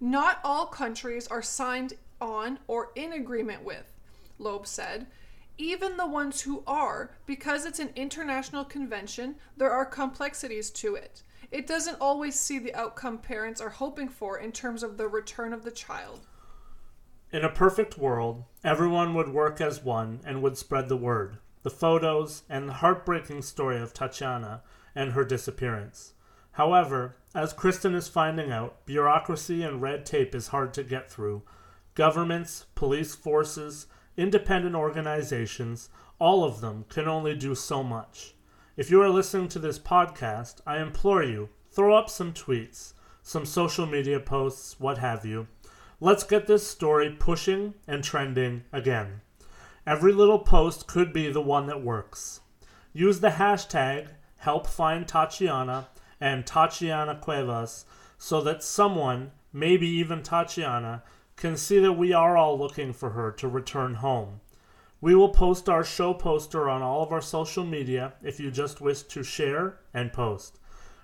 Not 0.00 0.40
all 0.42 0.66
countries 0.66 1.28
are 1.28 1.40
signed 1.40 1.94
on 2.20 2.58
or 2.66 2.90
in 2.96 3.12
agreement 3.12 3.62
with, 3.62 3.92
Lobb 4.40 4.66
said. 4.66 5.06
Even 5.56 5.96
the 5.96 6.06
ones 6.08 6.40
who 6.40 6.64
are, 6.66 7.12
because 7.26 7.64
it's 7.64 7.78
an 7.78 7.90
international 7.94 8.64
convention, 8.64 9.36
there 9.56 9.70
are 9.70 9.86
complexities 9.86 10.70
to 10.70 10.96
it. 10.96 11.22
It 11.52 11.68
doesn't 11.68 12.00
always 12.00 12.34
see 12.34 12.58
the 12.58 12.74
outcome 12.74 13.18
parents 13.18 13.60
are 13.60 13.70
hoping 13.70 14.08
for 14.08 14.36
in 14.36 14.50
terms 14.50 14.82
of 14.82 14.96
the 14.96 15.06
return 15.06 15.52
of 15.52 15.62
the 15.62 15.70
child. 15.70 16.26
In 17.30 17.44
a 17.44 17.48
perfect 17.48 17.96
world, 17.96 18.42
everyone 18.64 19.14
would 19.14 19.28
work 19.28 19.60
as 19.60 19.84
one 19.84 20.18
and 20.24 20.42
would 20.42 20.58
spread 20.58 20.88
the 20.88 20.96
word, 20.96 21.38
the 21.62 21.70
photos, 21.70 22.42
and 22.48 22.68
the 22.68 22.74
heartbreaking 22.74 23.42
story 23.42 23.80
of 23.80 23.92
Tatiana 23.92 24.62
and 24.94 25.12
her 25.12 25.24
disappearance. 25.24 26.14
However, 26.52 27.16
as 27.34 27.52
Kristen 27.52 27.94
is 27.94 28.08
finding 28.08 28.50
out, 28.50 28.84
bureaucracy 28.86 29.62
and 29.62 29.80
red 29.80 30.04
tape 30.04 30.34
is 30.34 30.48
hard 30.48 30.74
to 30.74 30.82
get 30.82 31.10
through. 31.10 31.42
Governments, 31.94 32.66
police 32.74 33.14
forces, 33.14 33.86
independent 34.16 34.74
organizations, 34.74 35.88
all 36.18 36.42
of 36.42 36.60
them 36.60 36.84
can 36.88 37.06
only 37.06 37.34
do 37.36 37.54
so 37.54 37.82
much. 37.82 38.34
If 38.76 38.90
you 38.90 39.00
are 39.02 39.08
listening 39.08 39.48
to 39.50 39.58
this 39.58 39.78
podcast, 39.78 40.60
I 40.66 40.78
implore 40.78 41.22
you, 41.22 41.48
throw 41.70 41.96
up 41.96 42.10
some 42.10 42.32
tweets, 42.32 42.92
some 43.22 43.46
social 43.46 43.86
media 43.86 44.18
posts, 44.20 44.80
what 44.80 44.98
have 44.98 45.24
you. 45.24 45.46
Let's 46.00 46.24
get 46.24 46.46
this 46.46 46.66
story 46.66 47.10
pushing 47.10 47.74
and 47.86 48.02
trending 48.02 48.64
again. 48.72 49.20
Every 49.88 50.12
little 50.12 50.40
post 50.40 50.86
could 50.86 51.14
be 51.14 51.32
the 51.32 51.40
one 51.40 51.66
that 51.68 51.82
works. 51.82 52.42
Use 52.92 53.20
the 53.20 53.30
hashtag 53.30 54.08
help 54.36 54.66
find 54.66 55.08
Tatiana 55.08 55.88
and 56.20 56.46
Tatiana 56.46 57.18
Cuevas 57.18 57.86
so 58.18 58.42
that 58.42 58.62
someone, 58.62 59.30
maybe 59.50 59.88
even 59.88 60.22
Tatiana, 60.22 61.04
can 61.36 61.56
see 61.56 61.78
that 61.78 61.94
we 61.94 62.12
are 62.12 62.36
all 62.36 62.58
looking 62.58 62.92
for 62.92 63.10
her 63.10 63.32
to 63.32 63.48
return 63.48 63.94
home. 63.94 64.42
We 65.00 65.14
will 65.14 65.30
post 65.30 65.70
our 65.70 65.84
show 65.84 66.12
poster 66.12 66.68
on 66.68 66.82
all 66.82 67.02
of 67.02 67.10
our 67.10 67.22
social 67.22 67.64
media 67.64 68.12
if 68.22 68.38
you 68.38 68.50
just 68.50 68.82
wish 68.82 69.04
to 69.04 69.22
share 69.22 69.78
and 69.94 70.12
post. 70.12 70.58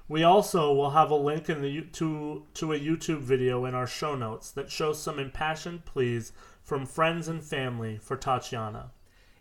We 0.08 0.24
also 0.24 0.74
will 0.74 0.90
have 0.90 1.10
a 1.10 1.14
link 1.16 1.48
in 1.48 1.62
the 1.62 1.80
to 1.92 2.44
to 2.52 2.74
a 2.74 2.78
YouTube 2.78 3.20
video 3.20 3.64
in 3.64 3.74
our 3.74 3.86
show 3.86 4.14
notes 4.14 4.50
that 4.50 4.70
shows 4.70 5.00
some 5.00 5.18
impassioned 5.18 5.86
pleas 5.86 6.34
from 6.64 6.86
friends 6.86 7.28
and 7.28 7.44
family 7.44 7.98
for 7.98 8.16
Tatiana. 8.16 8.90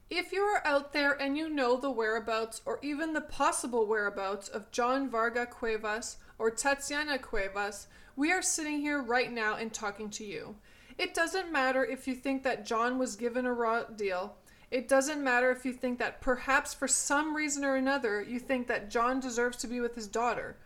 If 0.09 0.33
you 0.33 0.41
are 0.41 0.61
out 0.67 0.91
there 0.91 1.13
and 1.13 1.37
you 1.37 1.49
know 1.49 1.77
the 1.77 1.89
whereabouts 1.89 2.61
or 2.65 2.79
even 2.83 3.13
the 3.13 3.21
possible 3.21 3.87
whereabouts 3.87 4.49
of 4.49 4.69
John 4.71 5.09
Varga 5.09 5.45
Cuevas 5.45 6.17
or 6.37 6.51
Tatiana 6.51 7.17
Cuevas, 7.17 7.87
we 8.17 8.31
are 8.33 8.41
sitting 8.41 8.79
here 8.79 9.01
right 9.01 9.31
now 9.31 9.55
and 9.55 9.73
talking 9.73 10.09
to 10.11 10.25
you. 10.25 10.57
It 10.97 11.13
doesn't 11.13 11.51
matter 11.51 11.83
if 11.85 12.07
you 12.09 12.13
think 12.13 12.43
that 12.43 12.65
John 12.65 12.99
was 12.99 13.15
given 13.15 13.45
a 13.45 13.53
raw 13.53 13.83
deal. 13.83 14.35
It 14.69 14.89
doesn't 14.89 15.23
matter 15.23 15.49
if 15.49 15.65
you 15.65 15.71
think 15.71 15.99
that 15.99 16.19
perhaps 16.19 16.73
for 16.73 16.89
some 16.89 17.35
reason 17.35 17.63
or 17.63 17.77
another 17.77 18.21
you 18.21 18.37
think 18.37 18.67
that 18.67 18.91
John 18.91 19.21
deserves 19.21 19.57
to 19.59 19.67
be 19.67 19.79
with 19.79 19.95
his 19.95 20.07
daughter. 20.07 20.57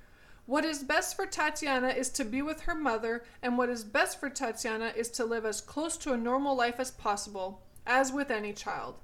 What 0.48 0.63
is 0.63 0.82
best 0.82 1.18
for 1.18 1.25
Tatiana 1.25 1.89
is 1.89 2.10
to 2.12 2.24
be 2.24 2.42
with 2.42 2.62
her 2.62 2.74
mother, 2.74 3.25
and 3.42 3.58
what 3.58 3.68
is 3.68 3.84
best 3.84 4.18
for 4.18 4.30
Tatiana 4.30 4.94
is 4.96 5.10
to 5.12 5.25
live 5.25 5.46
as 5.46 5.60
close 5.60 5.98
to 5.98 6.13
a 6.13 6.18
normal 6.18 6.56
life 6.56 6.80
as 6.80 6.89
possible, 6.89 7.63
as 7.86 8.13
with 8.13 8.32
any 8.32 8.54
child. 8.54 8.96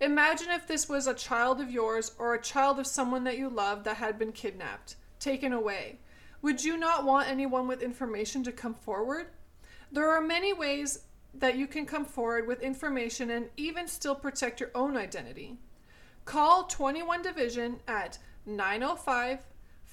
Imagine 0.00 0.48
if 0.50 0.66
this 0.66 0.88
was 0.88 1.06
a 1.06 1.12
child 1.12 1.60
of 1.60 1.70
yours 1.70 2.12
or 2.18 2.32
a 2.32 2.40
child 2.40 2.78
of 2.78 2.86
someone 2.86 3.24
that 3.24 3.36
you 3.36 3.50
love 3.50 3.84
that 3.84 3.98
had 3.98 4.18
been 4.18 4.32
kidnapped, 4.32 4.96
taken 5.20 5.52
away. 5.52 5.98
Would 6.40 6.64
you 6.64 6.78
not 6.78 7.04
want 7.04 7.28
anyone 7.28 7.68
with 7.68 7.82
information 7.82 8.42
to 8.44 8.50
come 8.50 8.74
forward? 8.74 9.26
There 9.92 10.08
are 10.08 10.22
many 10.22 10.54
ways 10.54 11.00
that 11.34 11.56
you 11.56 11.66
can 11.66 11.84
come 11.84 12.06
forward 12.06 12.46
with 12.46 12.62
information 12.62 13.28
and 13.28 13.50
even 13.58 13.88
still 13.88 14.14
protect 14.14 14.58
your 14.58 14.70
own 14.74 14.96
identity. 14.96 15.58
Call 16.24 16.64
21 16.64 17.20
Division 17.20 17.80
at 17.86 18.16
905 18.46 19.44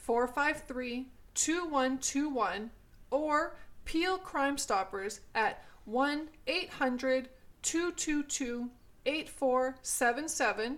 453 0.05 1.07
2121 1.33 2.69
or 3.09 3.55
Peel 3.85 4.19
Crime 4.19 4.59
Stoppers 4.59 5.21
at 5.33 5.63
1 5.85 6.27
800 6.45 7.29
222 7.63 8.69
8477 9.07 10.77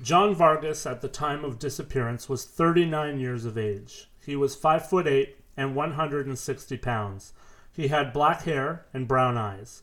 John 0.00 0.36
Vargas 0.36 0.86
at 0.86 1.00
the 1.00 1.08
time 1.08 1.44
of 1.44 1.58
disappearance 1.58 2.28
was 2.28 2.44
39 2.44 3.18
years 3.18 3.44
of 3.44 3.58
age. 3.58 4.08
He 4.24 4.36
was 4.36 4.54
5 4.54 4.88
foot 4.88 5.08
8 5.08 5.36
and 5.56 5.74
160 5.74 6.76
pounds. 6.76 7.32
He 7.76 7.88
had 7.88 8.14
black 8.14 8.44
hair 8.44 8.86
and 8.94 9.06
brown 9.06 9.36
eyes. 9.36 9.82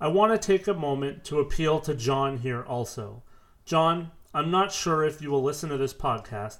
I 0.00 0.06
want 0.06 0.30
to 0.30 0.38
take 0.38 0.68
a 0.68 0.74
moment 0.74 1.24
to 1.24 1.40
appeal 1.40 1.80
to 1.80 1.92
John 1.92 2.38
here 2.38 2.62
also. 2.62 3.24
John, 3.64 4.12
I'm 4.32 4.52
not 4.52 4.70
sure 4.70 5.02
if 5.02 5.20
you 5.20 5.32
will 5.32 5.42
listen 5.42 5.68
to 5.70 5.76
this 5.76 5.92
podcast, 5.92 6.58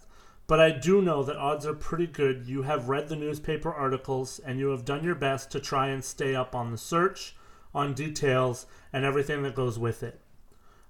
but 0.49 0.59
I 0.59 0.73
do 0.73 1.01
know 1.01 1.23
that 1.23 1.37
odds 1.37 1.65
are 1.67 1.73
pretty 1.73 2.09
good 2.09 2.47
you 2.47 2.63
have 2.63 2.89
read 2.89 3.09
the 3.09 3.15
newspaper 3.15 3.73
articles 3.73 4.41
and 4.41 4.59
you 4.59 4.71
have 4.71 4.85
done 4.85 5.05
your 5.05 5.15
best 5.15 5.53
to 5.53 5.61
try 5.61 5.87
and 5.87 6.03
stay 6.03 6.35
up 6.35 6.53
on 6.53 6.73
the 6.73 6.79
search, 6.79 7.37
on 7.73 7.95
details, 7.95 8.67
and 8.93 9.05
everything 9.05 9.45
that 9.45 9.55
goes 9.55 9.79
with 9.79 10.03
it. 10.03 10.21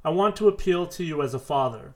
I 0.03 0.09
want 0.09 0.37
to 0.37 0.49
appeal 0.49 0.87
to 0.87 1.05
you 1.05 1.21
as 1.21 1.35
a 1.35 1.39
father. 1.39 1.93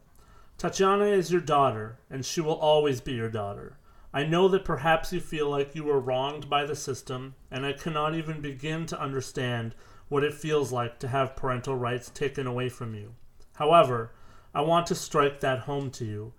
Tatiana 0.59 1.07
is 1.07 1.33
your 1.33 1.41
daughter, 1.41 1.99
and 2.11 2.27
she 2.27 2.43
will 2.43 2.57
always 2.57 3.01
be 3.01 3.15
your 3.15 3.31
daughter. 3.31 3.79
I 4.13 4.25
know 4.25 4.49
that 4.49 4.65
perhaps 4.65 5.13
you 5.13 5.21
feel 5.21 5.51
like 5.51 5.75
you 5.75 5.85
were 5.85 6.01
wronged 6.01 6.49
by 6.49 6.65
the 6.65 6.77
system, 6.77 7.35
and 7.51 7.67
I 7.67 7.73
cannot 7.73 8.15
even 8.15 8.41
begin 8.41 8.87
to 8.87 9.01
understand 9.01 9.75
what 10.09 10.25
it 10.25 10.35
feels 10.35 10.73
like 10.73 10.99
to 11.01 11.09
have 11.09 11.37
parental 11.37 11.77
rights 11.77 12.11
taken 12.11 12.47
away 12.47 12.69
from 12.69 12.95
you. 12.95 13.15
However, 13.55 14.13
I 14.55 14.61
want 14.63 14.87
to 14.87 14.95
strike 14.95 15.41
that 15.41 15.61
home 15.61 15.91
to 15.93 16.05
you. 16.05 16.33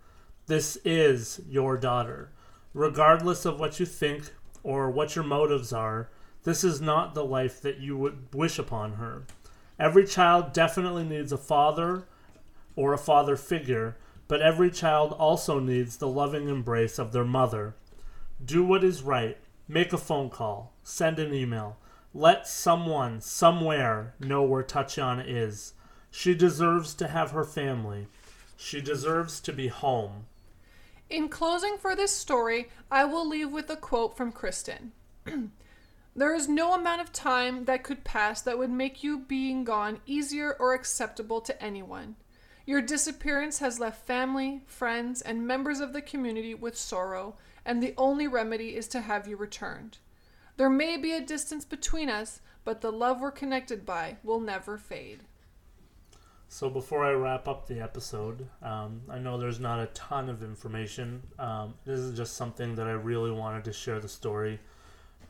This 0.48 0.78
is 0.86 1.42
your 1.48 1.78
daughter. 1.78 2.32
Regardless 2.74 3.46
of 3.46 3.60
what 3.60 3.80
you 3.80 3.86
think 3.86 4.32
or 4.64 4.90
what 4.90 5.16
your 5.16 5.26
motives 5.26 5.74
are, 5.74 6.10
this 6.44 6.64
is 6.64 6.80
not 6.80 7.14
the 7.14 7.26
life 7.26 7.62
that 7.62 7.80
you 7.80 7.98
would 7.98 8.34
wish 8.34 8.58
upon 8.58 8.94
her. 8.94 9.26
Every 9.78 10.06
child 10.06 10.54
definitely 10.54 11.04
needs 11.04 11.32
a 11.32 11.38
father 11.38 12.06
or 12.76 12.94
a 12.94 12.98
father 12.98 13.36
figure, 13.36 13.98
but 14.28 14.42
every 14.42 14.70
child 14.70 15.14
also 15.14 15.60
needs 15.60 15.98
the 15.98 16.08
loving 16.08 16.50
embrace 16.50 17.00
of 17.00 17.12
their 17.12 17.26
mother. 17.26 17.76
Do 18.44 18.64
what 18.64 18.84
is 18.84 19.02
right. 19.02 19.38
Make 19.68 19.94
a 19.94 19.98
phone 19.98 20.30
call. 20.30 20.74
Send 20.84 21.20
an 21.20 21.34
email. 21.34 21.78
Let 22.14 22.48
someone, 22.48 23.22
somewhere, 23.22 24.14
know 24.20 24.44
where 24.44 24.64
Tatiana 24.64 25.24
is. 25.28 25.74
She 26.12 26.34
deserves 26.34 26.94
to 26.96 27.08
have 27.08 27.32
her 27.32 27.44
family. 27.44 28.08
She 28.56 28.82
deserves 28.82 29.40
to 29.42 29.54
be 29.54 29.68
home. 29.68 30.26
In 31.10 31.30
closing 31.30 31.78
for 31.78 31.96
this 31.96 32.12
story, 32.12 32.70
I 32.92 33.06
will 33.06 33.28
leave 33.28 33.52
with 33.52 33.70
a 33.70 33.76
quote 33.76 34.18
from 34.18 34.32
Kristen. 34.32 34.92
there 36.16 36.34
is 36.34 36.50
no 36.50 36.74
amount 36.74 37.02
of 37.02 37.14
time 37.14 37.66
that 37.66 37.84
could 37.84 38.04
pass 38.04 38.42
that 38.42 38.58
would 38.58 38.72
make 38.72 39.04
you 39.04 39.20
being 39.20 39.64
gone 39.64 40.00
easier 40.06 40.56
or 40.60 40.74
acceptable 40.74 41.40
to 41.42 41.64
anyone. 41.64 42.16
Your 42.68 42.82
disappearance 42.82 43.60
has 43.60 43.80
left 43.80 44.06
family, 44.06 44.62
friends, 44.68 45.22
and 45.22 45.48
members 45.48 45.80
of 45.80 45.94
the 45.94 46.02
community 46.02 46.54
with 46.54 46.78
sorrow, 46.78 47.38
and 47.66 47.82
the 47.82 47.94
only 47.98 48.28
remedy 48.28 48.76
is 48.76 48.90
to 48.90 49.00
have 49.00 49.26
you 49.26 49.38
returned. 49.38 50.00
There 50.58 50.70
may 50.70 50.98
be 50.98 51.14
a 51.14 51.22
distance 51.22 51.64
between 51.64 52.10
us, 52.10 52.42
but 52.66 52.82
the 52.82 52.92
love 52.92 53.22
we're 53.22 53.32
connected 53.32 53.86
by 53.86 54.18
will 54.22 54.42
never 54.42 54.78
fade. 54.78 55.22
So 56.50 56.70
before 56.70 57.06
I 57.06 57.12
wrap 57.12 57.48
up 57.48 57.68
the 57.68 57.80
episode, 57.80 58.46
um, 58.62 59.02
I 59.10 59.18
know 59.18 59.38
there's 59.38 59.62
not 59.62 59.80
a 59.80 59.88
ton 59.88 60.28
of 60.28 60.44
information. 60.44 61.24
Um, 61.40 61.74
this 61.86 62.00
is 62.00 62.18
just 62.18 62.36
something 62.36 62.76
that 62.76 62.88
I 62.88 62.92
really 62.92 63.32
wanted 63.32 63.64
to 63.64 63.72
share 63.72 64.02
the 64.02 64.10
story. 64.10 64.60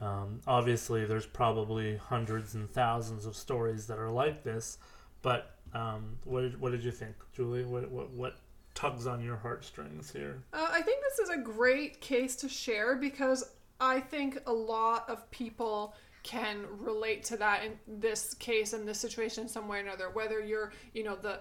Um, 0.01 0.41
obviously, 0.48 1.06
there's 1.06 1.27
probably 1.27 1.98
hundreds 1.98 2.56
and 2.56 2.67
thousands 2.67 3.27
of 3.27 3.36
stories 3.36 3.86
that 3.88 4.00
are 4.00 4.10
like 4.10 4.44
this, 4.44 4.79
but 5.21 5.55
um, 5.74 6.17
what 6.24 6.41
did 6.41 6.59
what 6.59 6.71
did 6.71 6.83
you 6.83 6.91
think, 6.91 7.15
Julie? 7.33 7.65
What 7.65 7.89
what 7.91 8.09
what 8.12 8.38
tugs 8.74 9.07
on 9.07 9.24
your 9.24 9.38
heartstrings 9.38 10.12
here? 10.12 10.43
Uh, 10.53 10.67
I 10.71 10.81
think 10.81 11.01
this 11.01 11.19
is 11.19 11.29
a 11.29 11.38
great 11.38 12.00
case 12.00 12.36
to 12.38 12.50
share 12.50 12.95
because 12.95 13.43
I 13.79 14.00
think 14.00 14.39
a 14.45 14.53
lot 14.53 15.09
of 15.09 15.29
people 15.31 15.95
can 16.24 16.65
relate 16.79 17.24
to 17.24 17.38
that 17.38 17.63
in 17.63 17.74
this 18.00 18.33
case 18.33 18.74
in 18.74 18.86
this 18.86 19.00
situation 19.00 19.43
in 19.43 19.50
some 19.50 19.67
way 19.67 19.77
or 19.77 19.81
another 19.81 20.09
whether 20.09 20.41
you're 20.41 20.74
you 20.93 21.01
know 21.01 21.15
the 21.15 21.39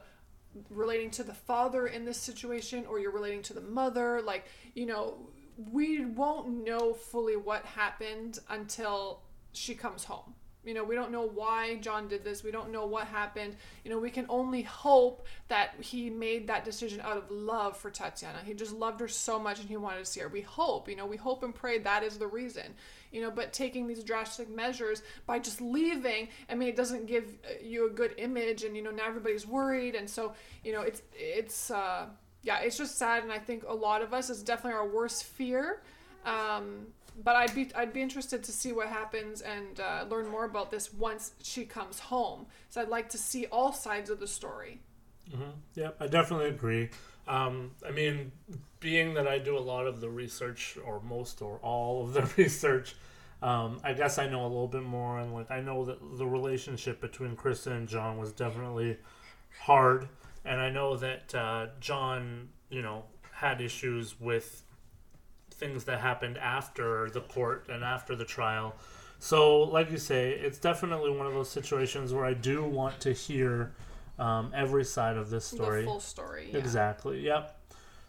relating 0.71 1.11
to 1.11 1.25
the 1.25 1.35
father 1.35 1.88
in 1.88 2.04
this 2.04 2.16
situation 2.16 2.87
or 2.87 3.00
you're 3.00 3.11
relating 3.11 3.42
to 3.42 3.52
the 3.52 3.61
mother 3.61 4.23
like 4.23 4.45
you 4.75 4.87
know 4.87 5.16
we 5.73 6.04
won't 6.04 6.64
know 6.64 6.92
fully 6.92 7.37
what 7.37 7.64
happened 7.64 8.38
until 8.50 9.23
she 9.52 9.75
comes 9.75 10.04
home 10.04 10.35
you 10.66 10.75
know, 10.75 10.82
we 10.82 10.96
don't 10.96 11.12
know 11.12 11.26
why 11.26 11.76
John 11.76 12.08
did 12.08 12.25
this. 12.25 12.42
We 12.42 12.50
don't 12.50 12.73
know 12.73 12.87
what 12.87 13.06
happened. 13.06 13.54
You 13.85 13.90
know, 13.90 13.99
we 13.99 14.11
can 14.11 14.26
only 14.28 14.62
hope 14.62 15.26
that 15.46 15.75
he 15.80 16.11
made 16.11 16.49
that 16.49 16.64
decision 16.64 17.00
out 17.00 17.16
of 17.16 17.30
love 17.30 17.76
for 17.76 17.88
Tatiana. 17.90 18.40
He 18.44 18.52
just 18.52 18.73
loved 18.73 19.00
her 19.00 19.06
so 19.06 19.38
much 19.38 19.61
and 19.61 19.68
he 19.68 19.76
wanted 19.76 20.00
to 20.00 20.04
see 20.04 20.20
her. 20.20 20.28
We 20.28 20.40
hope, 20.40 20.88
you 20.88 20.96
know, 20.96 21.06
we 21.06 21.16
hope 21.16 21.44
and 21.44 21.54
pray 21.54 21.78
that 21.78 22.02
is 22.02 22.18
the 22.18 22.26
reason. 22.26 22.75
You 23.12 23.23
know, 23.23 23.30
but 23.30 23.52
taking 23.52 23.87
these 23.87 24.02
drastic 24.02 24.50
measures 24.50 25.02
by 25.25 25.38
just 25.38 25.61
leaving, 25.61 26.28
I 26.50 26.56
mean, 26.56 26.68
it 26.68 26.76
doesn't 26.76 27.06
give 27.06 27.38
uh, 27.44 27.54
you 27.62 27.87
a 27.87 27.90
good 27.90 28.14
image 28.18 28.64
and 28.64 28.76
you 28.76 28.82
know, 28.82 28.90
now 28.90 29.06
everybody's 29.06 29.46
worried 29.46 29.94
and 29.94 30.11
so, 30.11 30.35
you 30.64 30.73
know, 30.73 30.82
it's 30.82 31.02
it's 31.14 31.70
uh 31.70 32.06
yeah, 32.42 32.58
it's 32.58 32.76
just 32.76 32.99
sad 32.99 33.23
and 33.23 33.32
I 33.32 33.38
think 33.38 33.64
a 33.66 33.75
lot 33.75 34.02
of 34.02 34.12
us 34.12 34.30
is 34.30 34.42
definitely 34.42 34.78
our 34.78 34.88
worst 34.88 35.25
fear. 35.25 35.82
Um 36.25 36.88
but 37.23 37.37
I'd 37.37 37.54
be 37.54 37.70
I'd 37.75 37.92
be 37.92 38.02
interested 38.02 38.42
to 38.44 38.52
see 38.52 38.73
what 38.73 38.88
happens 38.88 39.40
and 39.40 39.80
uh, 39.80 40.04
learn 40.08 40.28
more 40.28 40.44
about 40.44 40.70
this 40.70 40.92
once 40.92 41.32
she 41.42 41.64
comes 41.64 41.99
home. 41.99 42.46
So 42.68 42.80
I'd 42.80 42.88
like 42.88 43.08
to 43.11 43.18
see 43.18 43.46
all 43.46 43.73
sides 43.73 44.11
of 44.11 44.20
the 44.20 44.26
story. 44.26 44.80
Mm-hmm. 45.32 45.50
Yeah, 45.75 45.90
I 45.99 46.06
definitely 46.06 46.49
agree. 46.49 46.90
Um, 47.26 47.73
I 47.87 47.90
mean, 47.90 48.30
being 48.78 49.14
that 49.14 49.26
I 49.26 49.38
do 49.38 49.58
a 49.58 49.61
lot 49.61 49.87
of 49.87 50.00
the 50.00 50.08
research, 50.08 50.78
or 50.85 51.00
most 51.00 51.42
or 51.42 51.58
all 51.58 52.04
of 52.04 52.12
the 52.12 52.23
research, 52.42 52.94
um, 53.42 53.80
I 53.82 53.92
guess 53.92 54.18
I 54.18 54.28
know 54.28 54.42
a 54.42 54.49
little 54.49 54.68
bit 54.68 54.85
more. 54.85 55.18
And 55.18 55.35
like, 55.35 55.50
I 55.50 55.61
know 55.61 55.85
that 55.85 55.99
the 56.18 56.26
relationship 56.26 57.00
between 57.00 57.35
Kristen 57.35 57.73
and 57.73 57.88
John 57.88 58.18
was 58.18 58.32
definitely 58.32 58.99
hard. 59.61 60.08
And 60.44 60.61
I 60.61 60.70
know 60.70 60.96
that 60.96 61.35
uh, 61.35 61.66
John, 61.80 62.49
you 62.70 62.82
know, 62.82 63.04
had 63.32 63.61
issues 63.61 64.20
with 64.20 64.62
things 65.57 65.85
that 65.85 66.01
happened 66.01 66.39
after 66.39 67.11
the 67.11 67.21
court 67.21 67.67
and 67.69 67.83
after 67.83 68.15
the 68.15 68.25
trial. 68.25 68.75
So, 69.19 69.61
like 69.61 69.91
you 69.91 69.99
say, 69.99 70.33
it's 70.33 70.59
definitely 70.59 71.11
one 71.11 71.27
of 71.27 71.33
those 71.33 71.49
situations 71.49 72.13
where 72.13 72.25
I 72.25 72.35
do 72.35 72.63
want 72.63 73.01
to 73.01 73.13
hear 73.13 73.73
um, 74.19 74.53
every 74.55 74.85
side 74.85 75.17
of 75.17 75.31
this 75.31 75.45
story. 75.45 75.83
The 75.83 75.87
full 75.87 76.01
story. 76.01 76.49
Yeah. 76.53 76.59
Exactly. 76.59 77.21
Yep. 77.21 77.59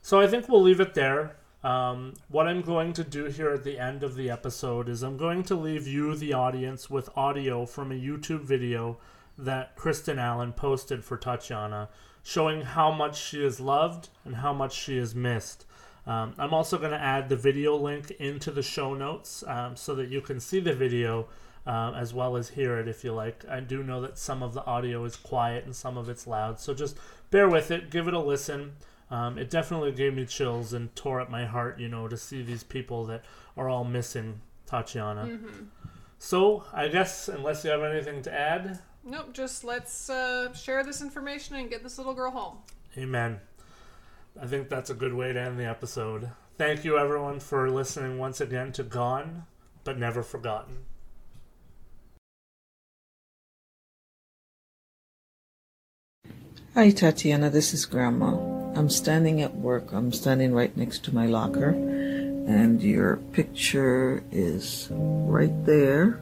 So 0.02 0.20
I 0.20 0.28
think 0.28 0.48
we'll 0.48 0.62
leave 0.62 0.80
it 0.80 0.94
there. 0.94 1.36
Um, 1.64 2.14
what 2.30 2.48
I'm 2.48 2.62
going 2.62 2.94
to 2.94 3.04
do 3.04 3.26
here 3.26 3.50
at 3.50 3.64
the 3.64 3.80
end 3.80 4.04
of 4.04 4.16
the 4.16 4.30
episode 4.30 4.88
is 4.90 5.04
I'm 5.04 5.18
going 5.18 5.44
to 5.44 5.56
leave 5.56 5.88
you, 5.88 6.16
the 6.16 6.34
audience, 6.34 6.90
with 6.90 7.10
audio 7.18 7.66
from 7.66 7.92
a 7.92 7.96
YouTube 7.96 8.44
video 8.44 8.98
that 9.38 9.76
Kristen 9.76 10.20
Allen 10.20 10.54
posted 10.54 11.04
for 11.04 11.18
Tatiana, 11.18 11.90
showing 12.24 12.62
how 12.62 12.92
much 12.92 13.22
she 13.22 13.44
is 13.44 13.60
loved 13.60 14.10
and 14.24 14.36
how 14.36 14.54
much 14.54 14.74
she 14.74 14.98
is 14.98 15.16
missed. 15.16 15.66
Um, 16.08 16.34
I'm 16.38 16.54
also 16.54 16.78
going 16.78 16.92
to 16.92 17.02
add 17.02 17.28
the 17.28 17.36
video 17.36 17.76
link 17.76 18.12
into 18.12 18.50
the 18.50 18.64
show 18.64 18.94
notes 18.94 19.44
um, 19.46 19.76
so 19.76 19.94
that 19.96 20.10
you 20.10 20.22
can 20.22 20.40
see 20.40 20.62
the 20.62 20.74
video 20.74 21.28
uh, 21.68 21.92
as 21.98 22.14
well 22.14 22.38
as 22.38 22.50
hear 22.50 22.80
it 22.80 22.88
if 22.88 23.04
you 23.04 23.12
like. 23.12 23.44
I 23.50 23.60
do 23.60 23.84
know 23.84 24.00
that 24.02 24.18
some 24.18 24.42
of 24.42 24.54
the 24.54 24.66
audio 24.66 25.04
is 25.04 25.18
quiet 25.18 25.66
and 25.66 25.76
some 25.76 25.98
of 25.98 26.08
it's 26.08 26.26
loud, 26.26 26.60
so 26.60 26.74
just 26.74 26.98
bear 27.30 27.50
with 27.50 27.72
it, 27.72 27.92
give 27.92 28.08
it 28.08 28.14
a 28.14 28.20
listen. 28.20 28.72
Um, 29.12 29.38
it 29.38 29.50
definitely 29.50 29.92
gave 29.92 30.14
me 30.14 30.26
chills 30.26 30.74
and 30.74 30.94
tore 30.96 31.20
at 31.20 31.30
my 31.30 31.46
heart, 31.46 31.80
you 31.80 31.90
know, 31.90 32.08
to 32.08 32.18
see 32.18 32.42
these 32.42 32.64
people 32.64 33.06
that 33.06 33.24
are 33.58 33.68
all 33.70 33.84
missing 33.84 34.42
Tatiana. 34.66 35.26
Mm-hmm. 35.26 35.64
So, 36.20 36.64
I 36.74 36.88
guess, 36.88 37.28
unless 37.28 37.64
you 37.64 37.70
have 37.70 37.84
anything 37.84 38.22
to 38.24 38.34
add. 38.34 38.80
Nope, 39.04 39.34
just 39.34 39.64
let's 39.64 40.10
uh, 40.10 40.54
share 40.54 40.84
this 40.84 41.02
information 41.02 41.56
and 41.56 41.70
get 41.70 41.84
this 41.84 41.98
little 41.98 42.14
girl 42.14 42.32
home. 42.32 42.58
Amen. 42.98 43.40
I 44.40 44.46
think 44.46 44.70
that's 44.70 44.90
a 44.90 44.94
good 44.94 45.14
way 45.14 45.34
to 45.34 45.40
end 45.40 45.60
the 45.60 45.66
episode. 45.66 46.30
Thank 46.58 46.86
you, 46.86 46.98
everyone, 46.98 47.40
for 47.40 47.70
listening 47.72 48.20
once 48.20 48.40
again 48.40 48.72
to 48.74 48.84
Gone, 48.84 49.46
but 49.84 49.98
Never 49.98 50.22
Forgotten. 50.22 50.86
Hi, 56.76 56.92
Tatiana. 56.92 57.50
This 57.50 57.74
is 57.74 57.88
Grandma. 57.88 58.38
I'm 58.76 58.90
standing 58.92 59.42
at 59.42 59.56
work. 59.56 59.92
I'm 59.92 60.12
standing 60.12 60.54
right 60.54 60.76
next 60.78 61.04
to 61.06 61.16
my 61.16 61.26
locker, 61.26 61.70
and 61.70 62.80
your 62.84 63.18
picture 63.34 64.24
is 64.32 64.88
right 64.92 65.66
there 65.66 66.20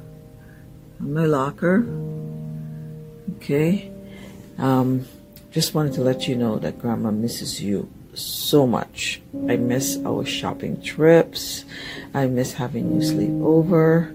on 1.01 1.13
my 1.13 1.25
locker. 1.25 1.85
Okay. 3.35 3.91
Um, 4.57 5.05
just 5.51 5.73
wanted 5.73 5.91
to 5.93 6.01
let 6.01 6.29
you 6.29 6.37
know 6.37 6.57
that 6.59 6.79
Grandma 6.79 7.11
misses 7.11 7.61
you 7.61 7.89
so 8.15 8.65
much. 8.65 9.21
I 9.47 9.57
miss 9.57 9.97
our 10.05 10.25
shopping 10.25 10.81
trips. 10.81 11.65
I 12.13 12.27
miss 12.27 12.53
having 12.53 12.95
you 12.95 13.01
sleep 13.01 13.41
over. 13.41 14.13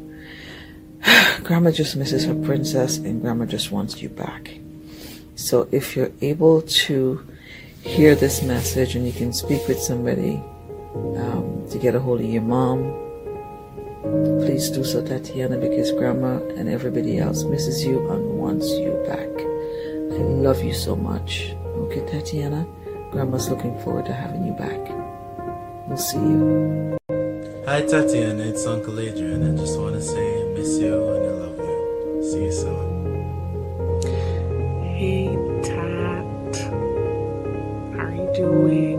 Grandma 1.42 1.70
just 1.70 1.96
misses 1.96 2.24
her 2.24 2.34
princess, 2.34 2.98
and 2.98 3.20
Grandma 3.22 3.46
just 3.46 3.70
wants 3.70 4.02
you 4.02 4.08
back. 4.08 4.50
So 5.34 5.68
if 5.72 5.96
you're 5.96 6.12
able 6.20 6.62
to 6.62 7.26
hear 7.82 8.14
this 8.14 8.42
message 8.42 8.94
and 8.94 9.06
you 9.06 9.12
can 9.12 9.32
speak 9.32 9.66
with 9.66 9.80
somebody 9.80 10.42
um, 11.16 11.66
to 11.70 11.78
get 11.78 11.94
a 11.94 12.00
hold 12.00 12.20
of 12.20 12.26
your 12.26 12.42
mom, 12.42 12.92
please 14.40 14.68
do 14.70 14.84
so, 14.84 15.04
Tatiana, 15.04 15.56
because 15.56 15.92
Grandma 15.92 16.38
and 16.56 16.68
everybody 16.68 17.18
else 17.18 17.44
misses 17.44 17.84
you 17.84 18.10
and 18.10 18.38
wants 18.38 18.68
you 18.70 18.92
back. 19.06 19.28
I 20.12 20.22
love 20.22 20.62
you 20.62 20.74
so 20.74 20.94
much. 20.94 21.54
Okay, 21.64 22.04
Tatiana? 22.10 22.66
Grandma's 23.10 23.50
looking 23.50 23.76
forward 23.80 24.06
to 24.06 24.12
having 24.12 24.46
you 24.46 24.52
back. 24.52 24.78
We'll 25.88 25.96
see 25.96 26.18
you. 26.18 26.96
Hi, 27.66 27.82
Tatiana. 27.82 28.44
It's 28.44 28.64
Uncle 28.66 29.00
Adrian. 29.00 29.42
I 29.52 29.60
just 29.60 29.78
want 29.80 29.94
to 29.94 30.02
say 30.02 30.42
I 30.42 30.44
miss 30.54 30.78
you 30.78 30.94
and 31.14 31.26
I 31.26 31.30
love 31.42 31.58
you. 31.58 32.22
See 32.22 32.44
you 32.44 32.52
soon. 32.52 34.00
Hey, 34.94 35.26
Tat. 35.64 36.56
How 37.96 38.04
are 38.06 38.14
you 38.14 38.30
doing? 38.34 38.89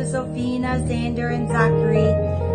Tatiana. 0.00 0.78
This 0.80 0.88
Xander, 0.88 1.28
and 1.34 1.48
Zachary, 1.48 2.08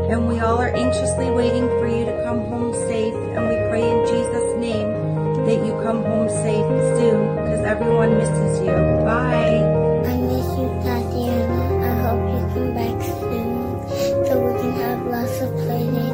and 0.10 0.28
we 0.28 0.40
all 0.40 0.58
are 0.58 0.74
anxiously 0.74 1.30
waiting 1.30 1.68
for 1.78 1.88
you 1.88 2.06
to 2.06 2.24
come 2.24 2.40
home 2.50 2.74
safe. 2.74 3.14
And 3.14 3.48
we 3.48 3.56
pray 3.70 3.86
in 3.86 4.06
Jesus' 4.06 4.58
name 4.58 4.90
that 5.46 5.66
you 5.66 5.74
come 5.84 6.02
home 6.04 6.30
safe 6.30 6.66
soon, 6.98 7.36
because 7.36 7.64
everyone 7.66 8.18
misses 8.18 8.60
you. 8.62 8.74
Bye. 9.06 9.62
I 10.10 10.18
miss 10.18 10.48
you, 10.58 10.68
Tatiana. 10.82 11.62
I 11.86 11.94
hope 12.02 12.24
you 12.34 12.42
come 12.54 12.74
back 12.74 12.98
soon 13.04 14.26
so 14.26 14.34
we 14.42 14.62
can 14.62 14.74
have 14.82 15.06
lots 15.06 15.42
of 15.42 15.54
play. 15.66 16.05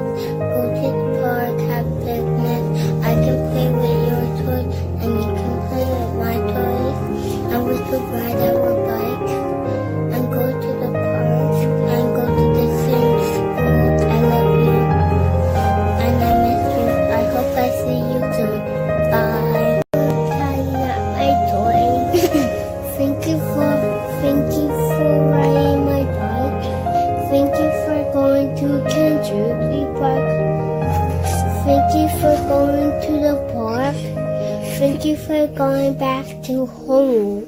To 36.52 36.66
home. 36.66 37.48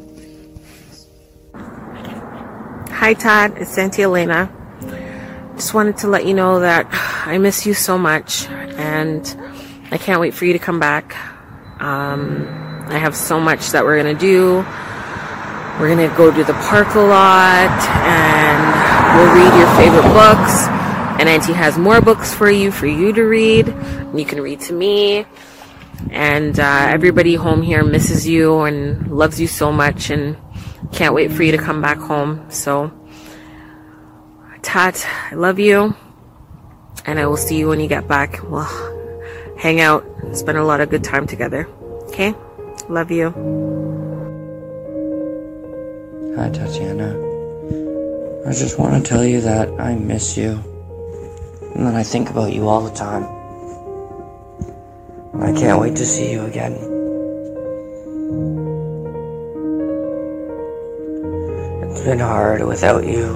Hi, 1.54 3.14
Tat. 3.14 3.58
It's 3.58 3.72
Santi 3.72 4.02
Elena. 4.02 4.50
Just 5.56 5.74
wanted 5.74 5.98
to 5.98 6.08
let 6.08 6.26
you 6.26 6.34
know 6.34 6.62
that 6.62 6.88
I 7.28 7.38
miss 7.38 7.66
you 7.66 7.74
so 7.74 7.98
much, 7.98 8.48
and 8.48 9.28
I 9.92 9.98
can't 9.98 10.22
wait 10.22 10.34
for 10.34 10.46
you 10.46 10.54
to 10.54 10.60
come 10.60 10.80
back. 10.80 11.18
Um, 11.82 12.48
I 12.88 12.98
have 12.98 13.14
so 13.14 13.42
much 13.42 13.72
that 13.72 13.84
we're 13.84 13.98
gonna 13.98 14.14
do. 14.14 14.64
We're 15.82 15.90
gonna 15.90 16.16
go 16.16 16.32
to 16.34 16.44
the 16.46 16.54
park 16.54 16.96
a 16.96 17.00
lot, 17.00 17.76
and 18.08 19.20
we'll 19.20 19.34
read 19.36 19.54
your 19.60 19.68
favorite 19.76 20.14
books. 20.14 20.68
And 21.20 21.28
Auntie 21.28 21.52
has 21.52 21.78
more 21.78 22.00
books 22.00 22.34
for 22.34 22.50
you 22.50 22.72
for 22.72 22.88
you 22.88 23.12
to 23.12 23.24
read. 23.24 23.68
And 23.68 24.18
you 24.18 24.26
can 24.26 24.40
read 24.40 24.62
to 24.62 24.74
me. 24.74 25.26
And 26.12 26.60
uh, 26.60 26.88
everybody 26.90 27.36
home 27.36 27.62
here 27.62 27.84
misses 27.84 28.28
you 28.28 28.62
and 28.62 29.12
loves 29.12 29.40
you 29.40 29.48
so 29.48 29.72
much 29.72 30.10
and 30.10 30.38
can't 30.92 31.14
wait 31.14 31.32
for 31.32 31.44
you 31.44 31.52
to 31.52 31.58
come 31.58 31.82
back 31.82 31.98
home. 31.98 32.46
So, 32.50 32.92
Tat, 34.62 35.06
I 35.32 35.36
love 35.36 35.60
you. 35.60 35.96
And 37.06 37.20
I 37.20 37.26
will 37.26 37.38
see 37.38 37.58
you 37.58 37.68
when 37.68 37.80
you 37.80 37.88
get 37.88 38.08
back. 38.08 38.42
We'll 38.44 38.64
hang 39.58 39.82
out, 39.82 40.06
spend 40.34 40.58
a 40.58 40.64
lot 40.64 40.82
of 40.82 40.90
good 40.90 41.04
time 41.04 41.28
together. 41.28 41.68
Okay? 42.08 42.34
Love 42.90 43.12
you. 43.12 43.32
Hi, 46.38 46.50
Tatiana. 46.50 47.14
I 48.48 48.52
just 48.52 48.80
want 48.80 49.04
to 49.04 49.10
tell 49.10 49.24
you 49.24 49.42
that 49.42 49.70
I 49.80 49.96
miss 49.96 50.38
you. 50.38 50.52
And 51.76 51.88
that 51.88 51.96
I 51.96 52.04
think 52.04 52.30
about 52.30 52.54
you 52.54 52.68
all 52.68 52.82
the 52.82 52.94
time. 52.94 53.24
I 55.36 55.52
can't 55.52 55.82
wait 55.82 55.96
to 55.96 56.06
see 56.06 56.32
you 56.32 56.46
again. 56.46 56.74
It's 61.90 62.02
been 62.02 62.20
hard 62.20 62.64
without 62.64 63.04
you. 63.04 63.36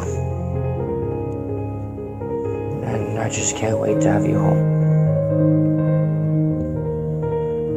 And 2.86 3.18
I 3.18 3.30
just 3.30 3.56
can't 3.56 3.80
wait 3.80 4.00
to 4.02 4.12
have 4.12 4.28
you 4.28 4.38
home. 4.38 4.78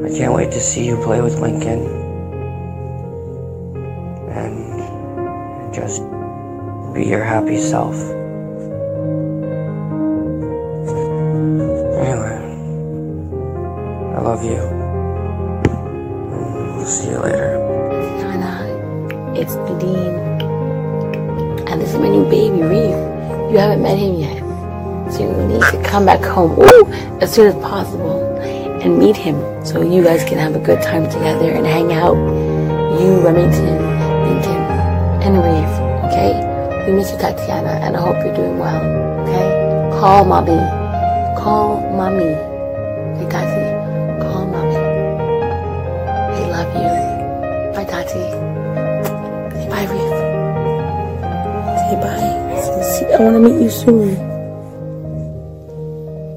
I 0.05 0.11
can't 0.11 0.35
wait 0.35 0.53
to 0.53 0.61
see 0.61 0.87
you 0.87 0.97
play 0.99 1.23
with 1.23 1.41
Lincoln. 1.41 1.87
And 4.29 5.75
just 5.75 6.03
be 6.93 7.07
your 7.07 7.25
happy 7.25 7.59
self. 7.59 8.20
Love 14.31 14.45
you. 14.45 14.63
We'll 16.77 16.87
see 16.87 17.11
you 17.11 17.19
later. 17.19 17.59
Nana, 18.23 19.35
it's 19.35 19.57
Nadine. 19.67 20.15
And 21.67 21.81
this 21.81 21.95
is 21.95 21.99
my 21.99 22.09
new 22.09 22.23
baby, 22.31 22.63
Reeve. 22.63 23.01
You 23.51 23.59
haven't 23.59 23.83
met 23.83 23.99
him 23.99 24.15
yet. 24.15 24.39
So 25.11 25.27
you 25.27 25.49
need 25.49 25.63
to 25.73 25.83
come 25.83 26.07
back 26.07 26.23
home 26.23 26.53
ooh, 26.61 26.87
as 27.21 27.35
soon 27.35 27.49
as 27.49 27.55
possible 27.57 28.21
and 28.83 28.99
meet 28.99 29.17
him 29.17 29.37
so 29.65 29.83
you 29.83 30.05
guys 30.05 30.23
can 30.23 30.39
have 30.39 30.55
a 30.55 30.61
good 30.61 30.81
time 30.81 31.11
together 31.11 31.51
and 31.51 31.67
hang 31.67 31.93
out. 31.93 32.15
You, 33.01 33.19
Remington, 33.27 33.79
Lincoln, 34.27 34.63
and 35.27 35.35
Reeve, 35.43 35.75
okay? 36.07 36.87
We 36.87 36.93
miss 36.93 37.11
you, 37.11 37.19
Tatiana, 37.19 37.81
and 37.83 37.97
I 37.97 38.01
hope 38.01 38.25
you're 38.25 38.37
doing 38.37 38.61
well, 38.61 38.81
okay? 39.23 39.99
Call 39.99 40.25
mommy. 40.25 40.63
Call 41.37 41.81
mommy. 41.91 42.33
Hey, 43.19 43.29
Tati, 43.29 43.70
I 53.21 53.23
want 53.23 53.37
to 53.37 53.41
meet 53.51 53.63
you 53.63 53.69
soon. 53.69 54.15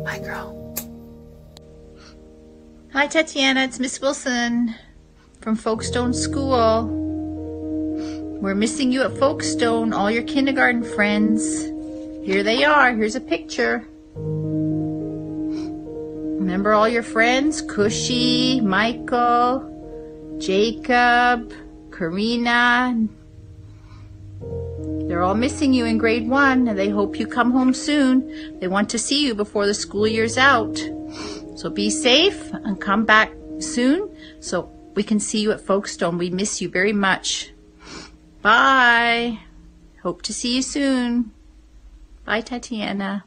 Bye, 0.04 0.20
girl. 0.20 0.76
Hi, 2.92 3.08
Tatiana. 3.08 3.64
It's 3.64 3.80
Miss 3.80 4.02
Wilson 4.02 4.76
from 5.40 5.56
Folkestone 5.56 6.14
School. 6.14 6.90
We're 8.42 8.54
missing 8.54 8.92
you 8.92 9.02
at 9.04 9.18
Folkestone, 9.18 9.94
all 9.94 10.12
your 10.12 10.24
kindergarten 10.24 10.84
friends. 10.84 11.64
Here 12.26 12.44
they 12.44 12.66
are. 12.66 12.94
Here's 12.94 13.16
a 13.16 13.22
picture. 13.22 13.88
Remember 16.38 16.74
all 16.74 16.90
your 16.90 17.04
friends? 17.04 17.62
Cushy, 17.62 18.60
Michael, 18.60 20.36
Jacob, 20.38 21.54
Karina. 21.92 23.08
They're 25.24 25.30
all 25.30 25.36
missing 25.36 25.74
you 25.74 25.86
in 25.86 26.00
grade 26.00 26.28
one 26.28 26.68
and 26.68 26.78
they 26.78 26.90
hope 26.90 27.18
you 27.18 27.26
come 27.26 27.52
home 27.52 27.74
soon. 27.74 28.60
They 28.60 28.68
want 28.68 28.90
to 28.90 29.00
see 29.00 29.26
you 29.26 29.34
before 29.34 29.66
the 29.66 29.74
school 29.74 30.06
year's 30.06 30.38
out. 30.38 30.78
So 31.56 31.70
be 31.70 31.90
safe 31.90 32.52
and 32.52 32.82
come 32.82 33.06
back 33.06 33.32
soon 33.60 34.14
so 34.42 34.70
we 34.96 35.02
can 35.02 35.22
see 35.22 35.40
you 35.40 35.54
at 35.54 35.62
Folkestone. 35.62 36.18
We 36.18 36.30
miss 36.30 36.62
you 36.62 36.68
very 36.68 36.92
much. 36.92 37.54
Bye. 38.42 39.40
Hope 40.02 40.24
to 40.24 40.34
see 40.34 40.58
you 40.58 40.62
soon. 40.62 41.32
Bye, 42.26 42.42
Tatiana. 42.42 43.24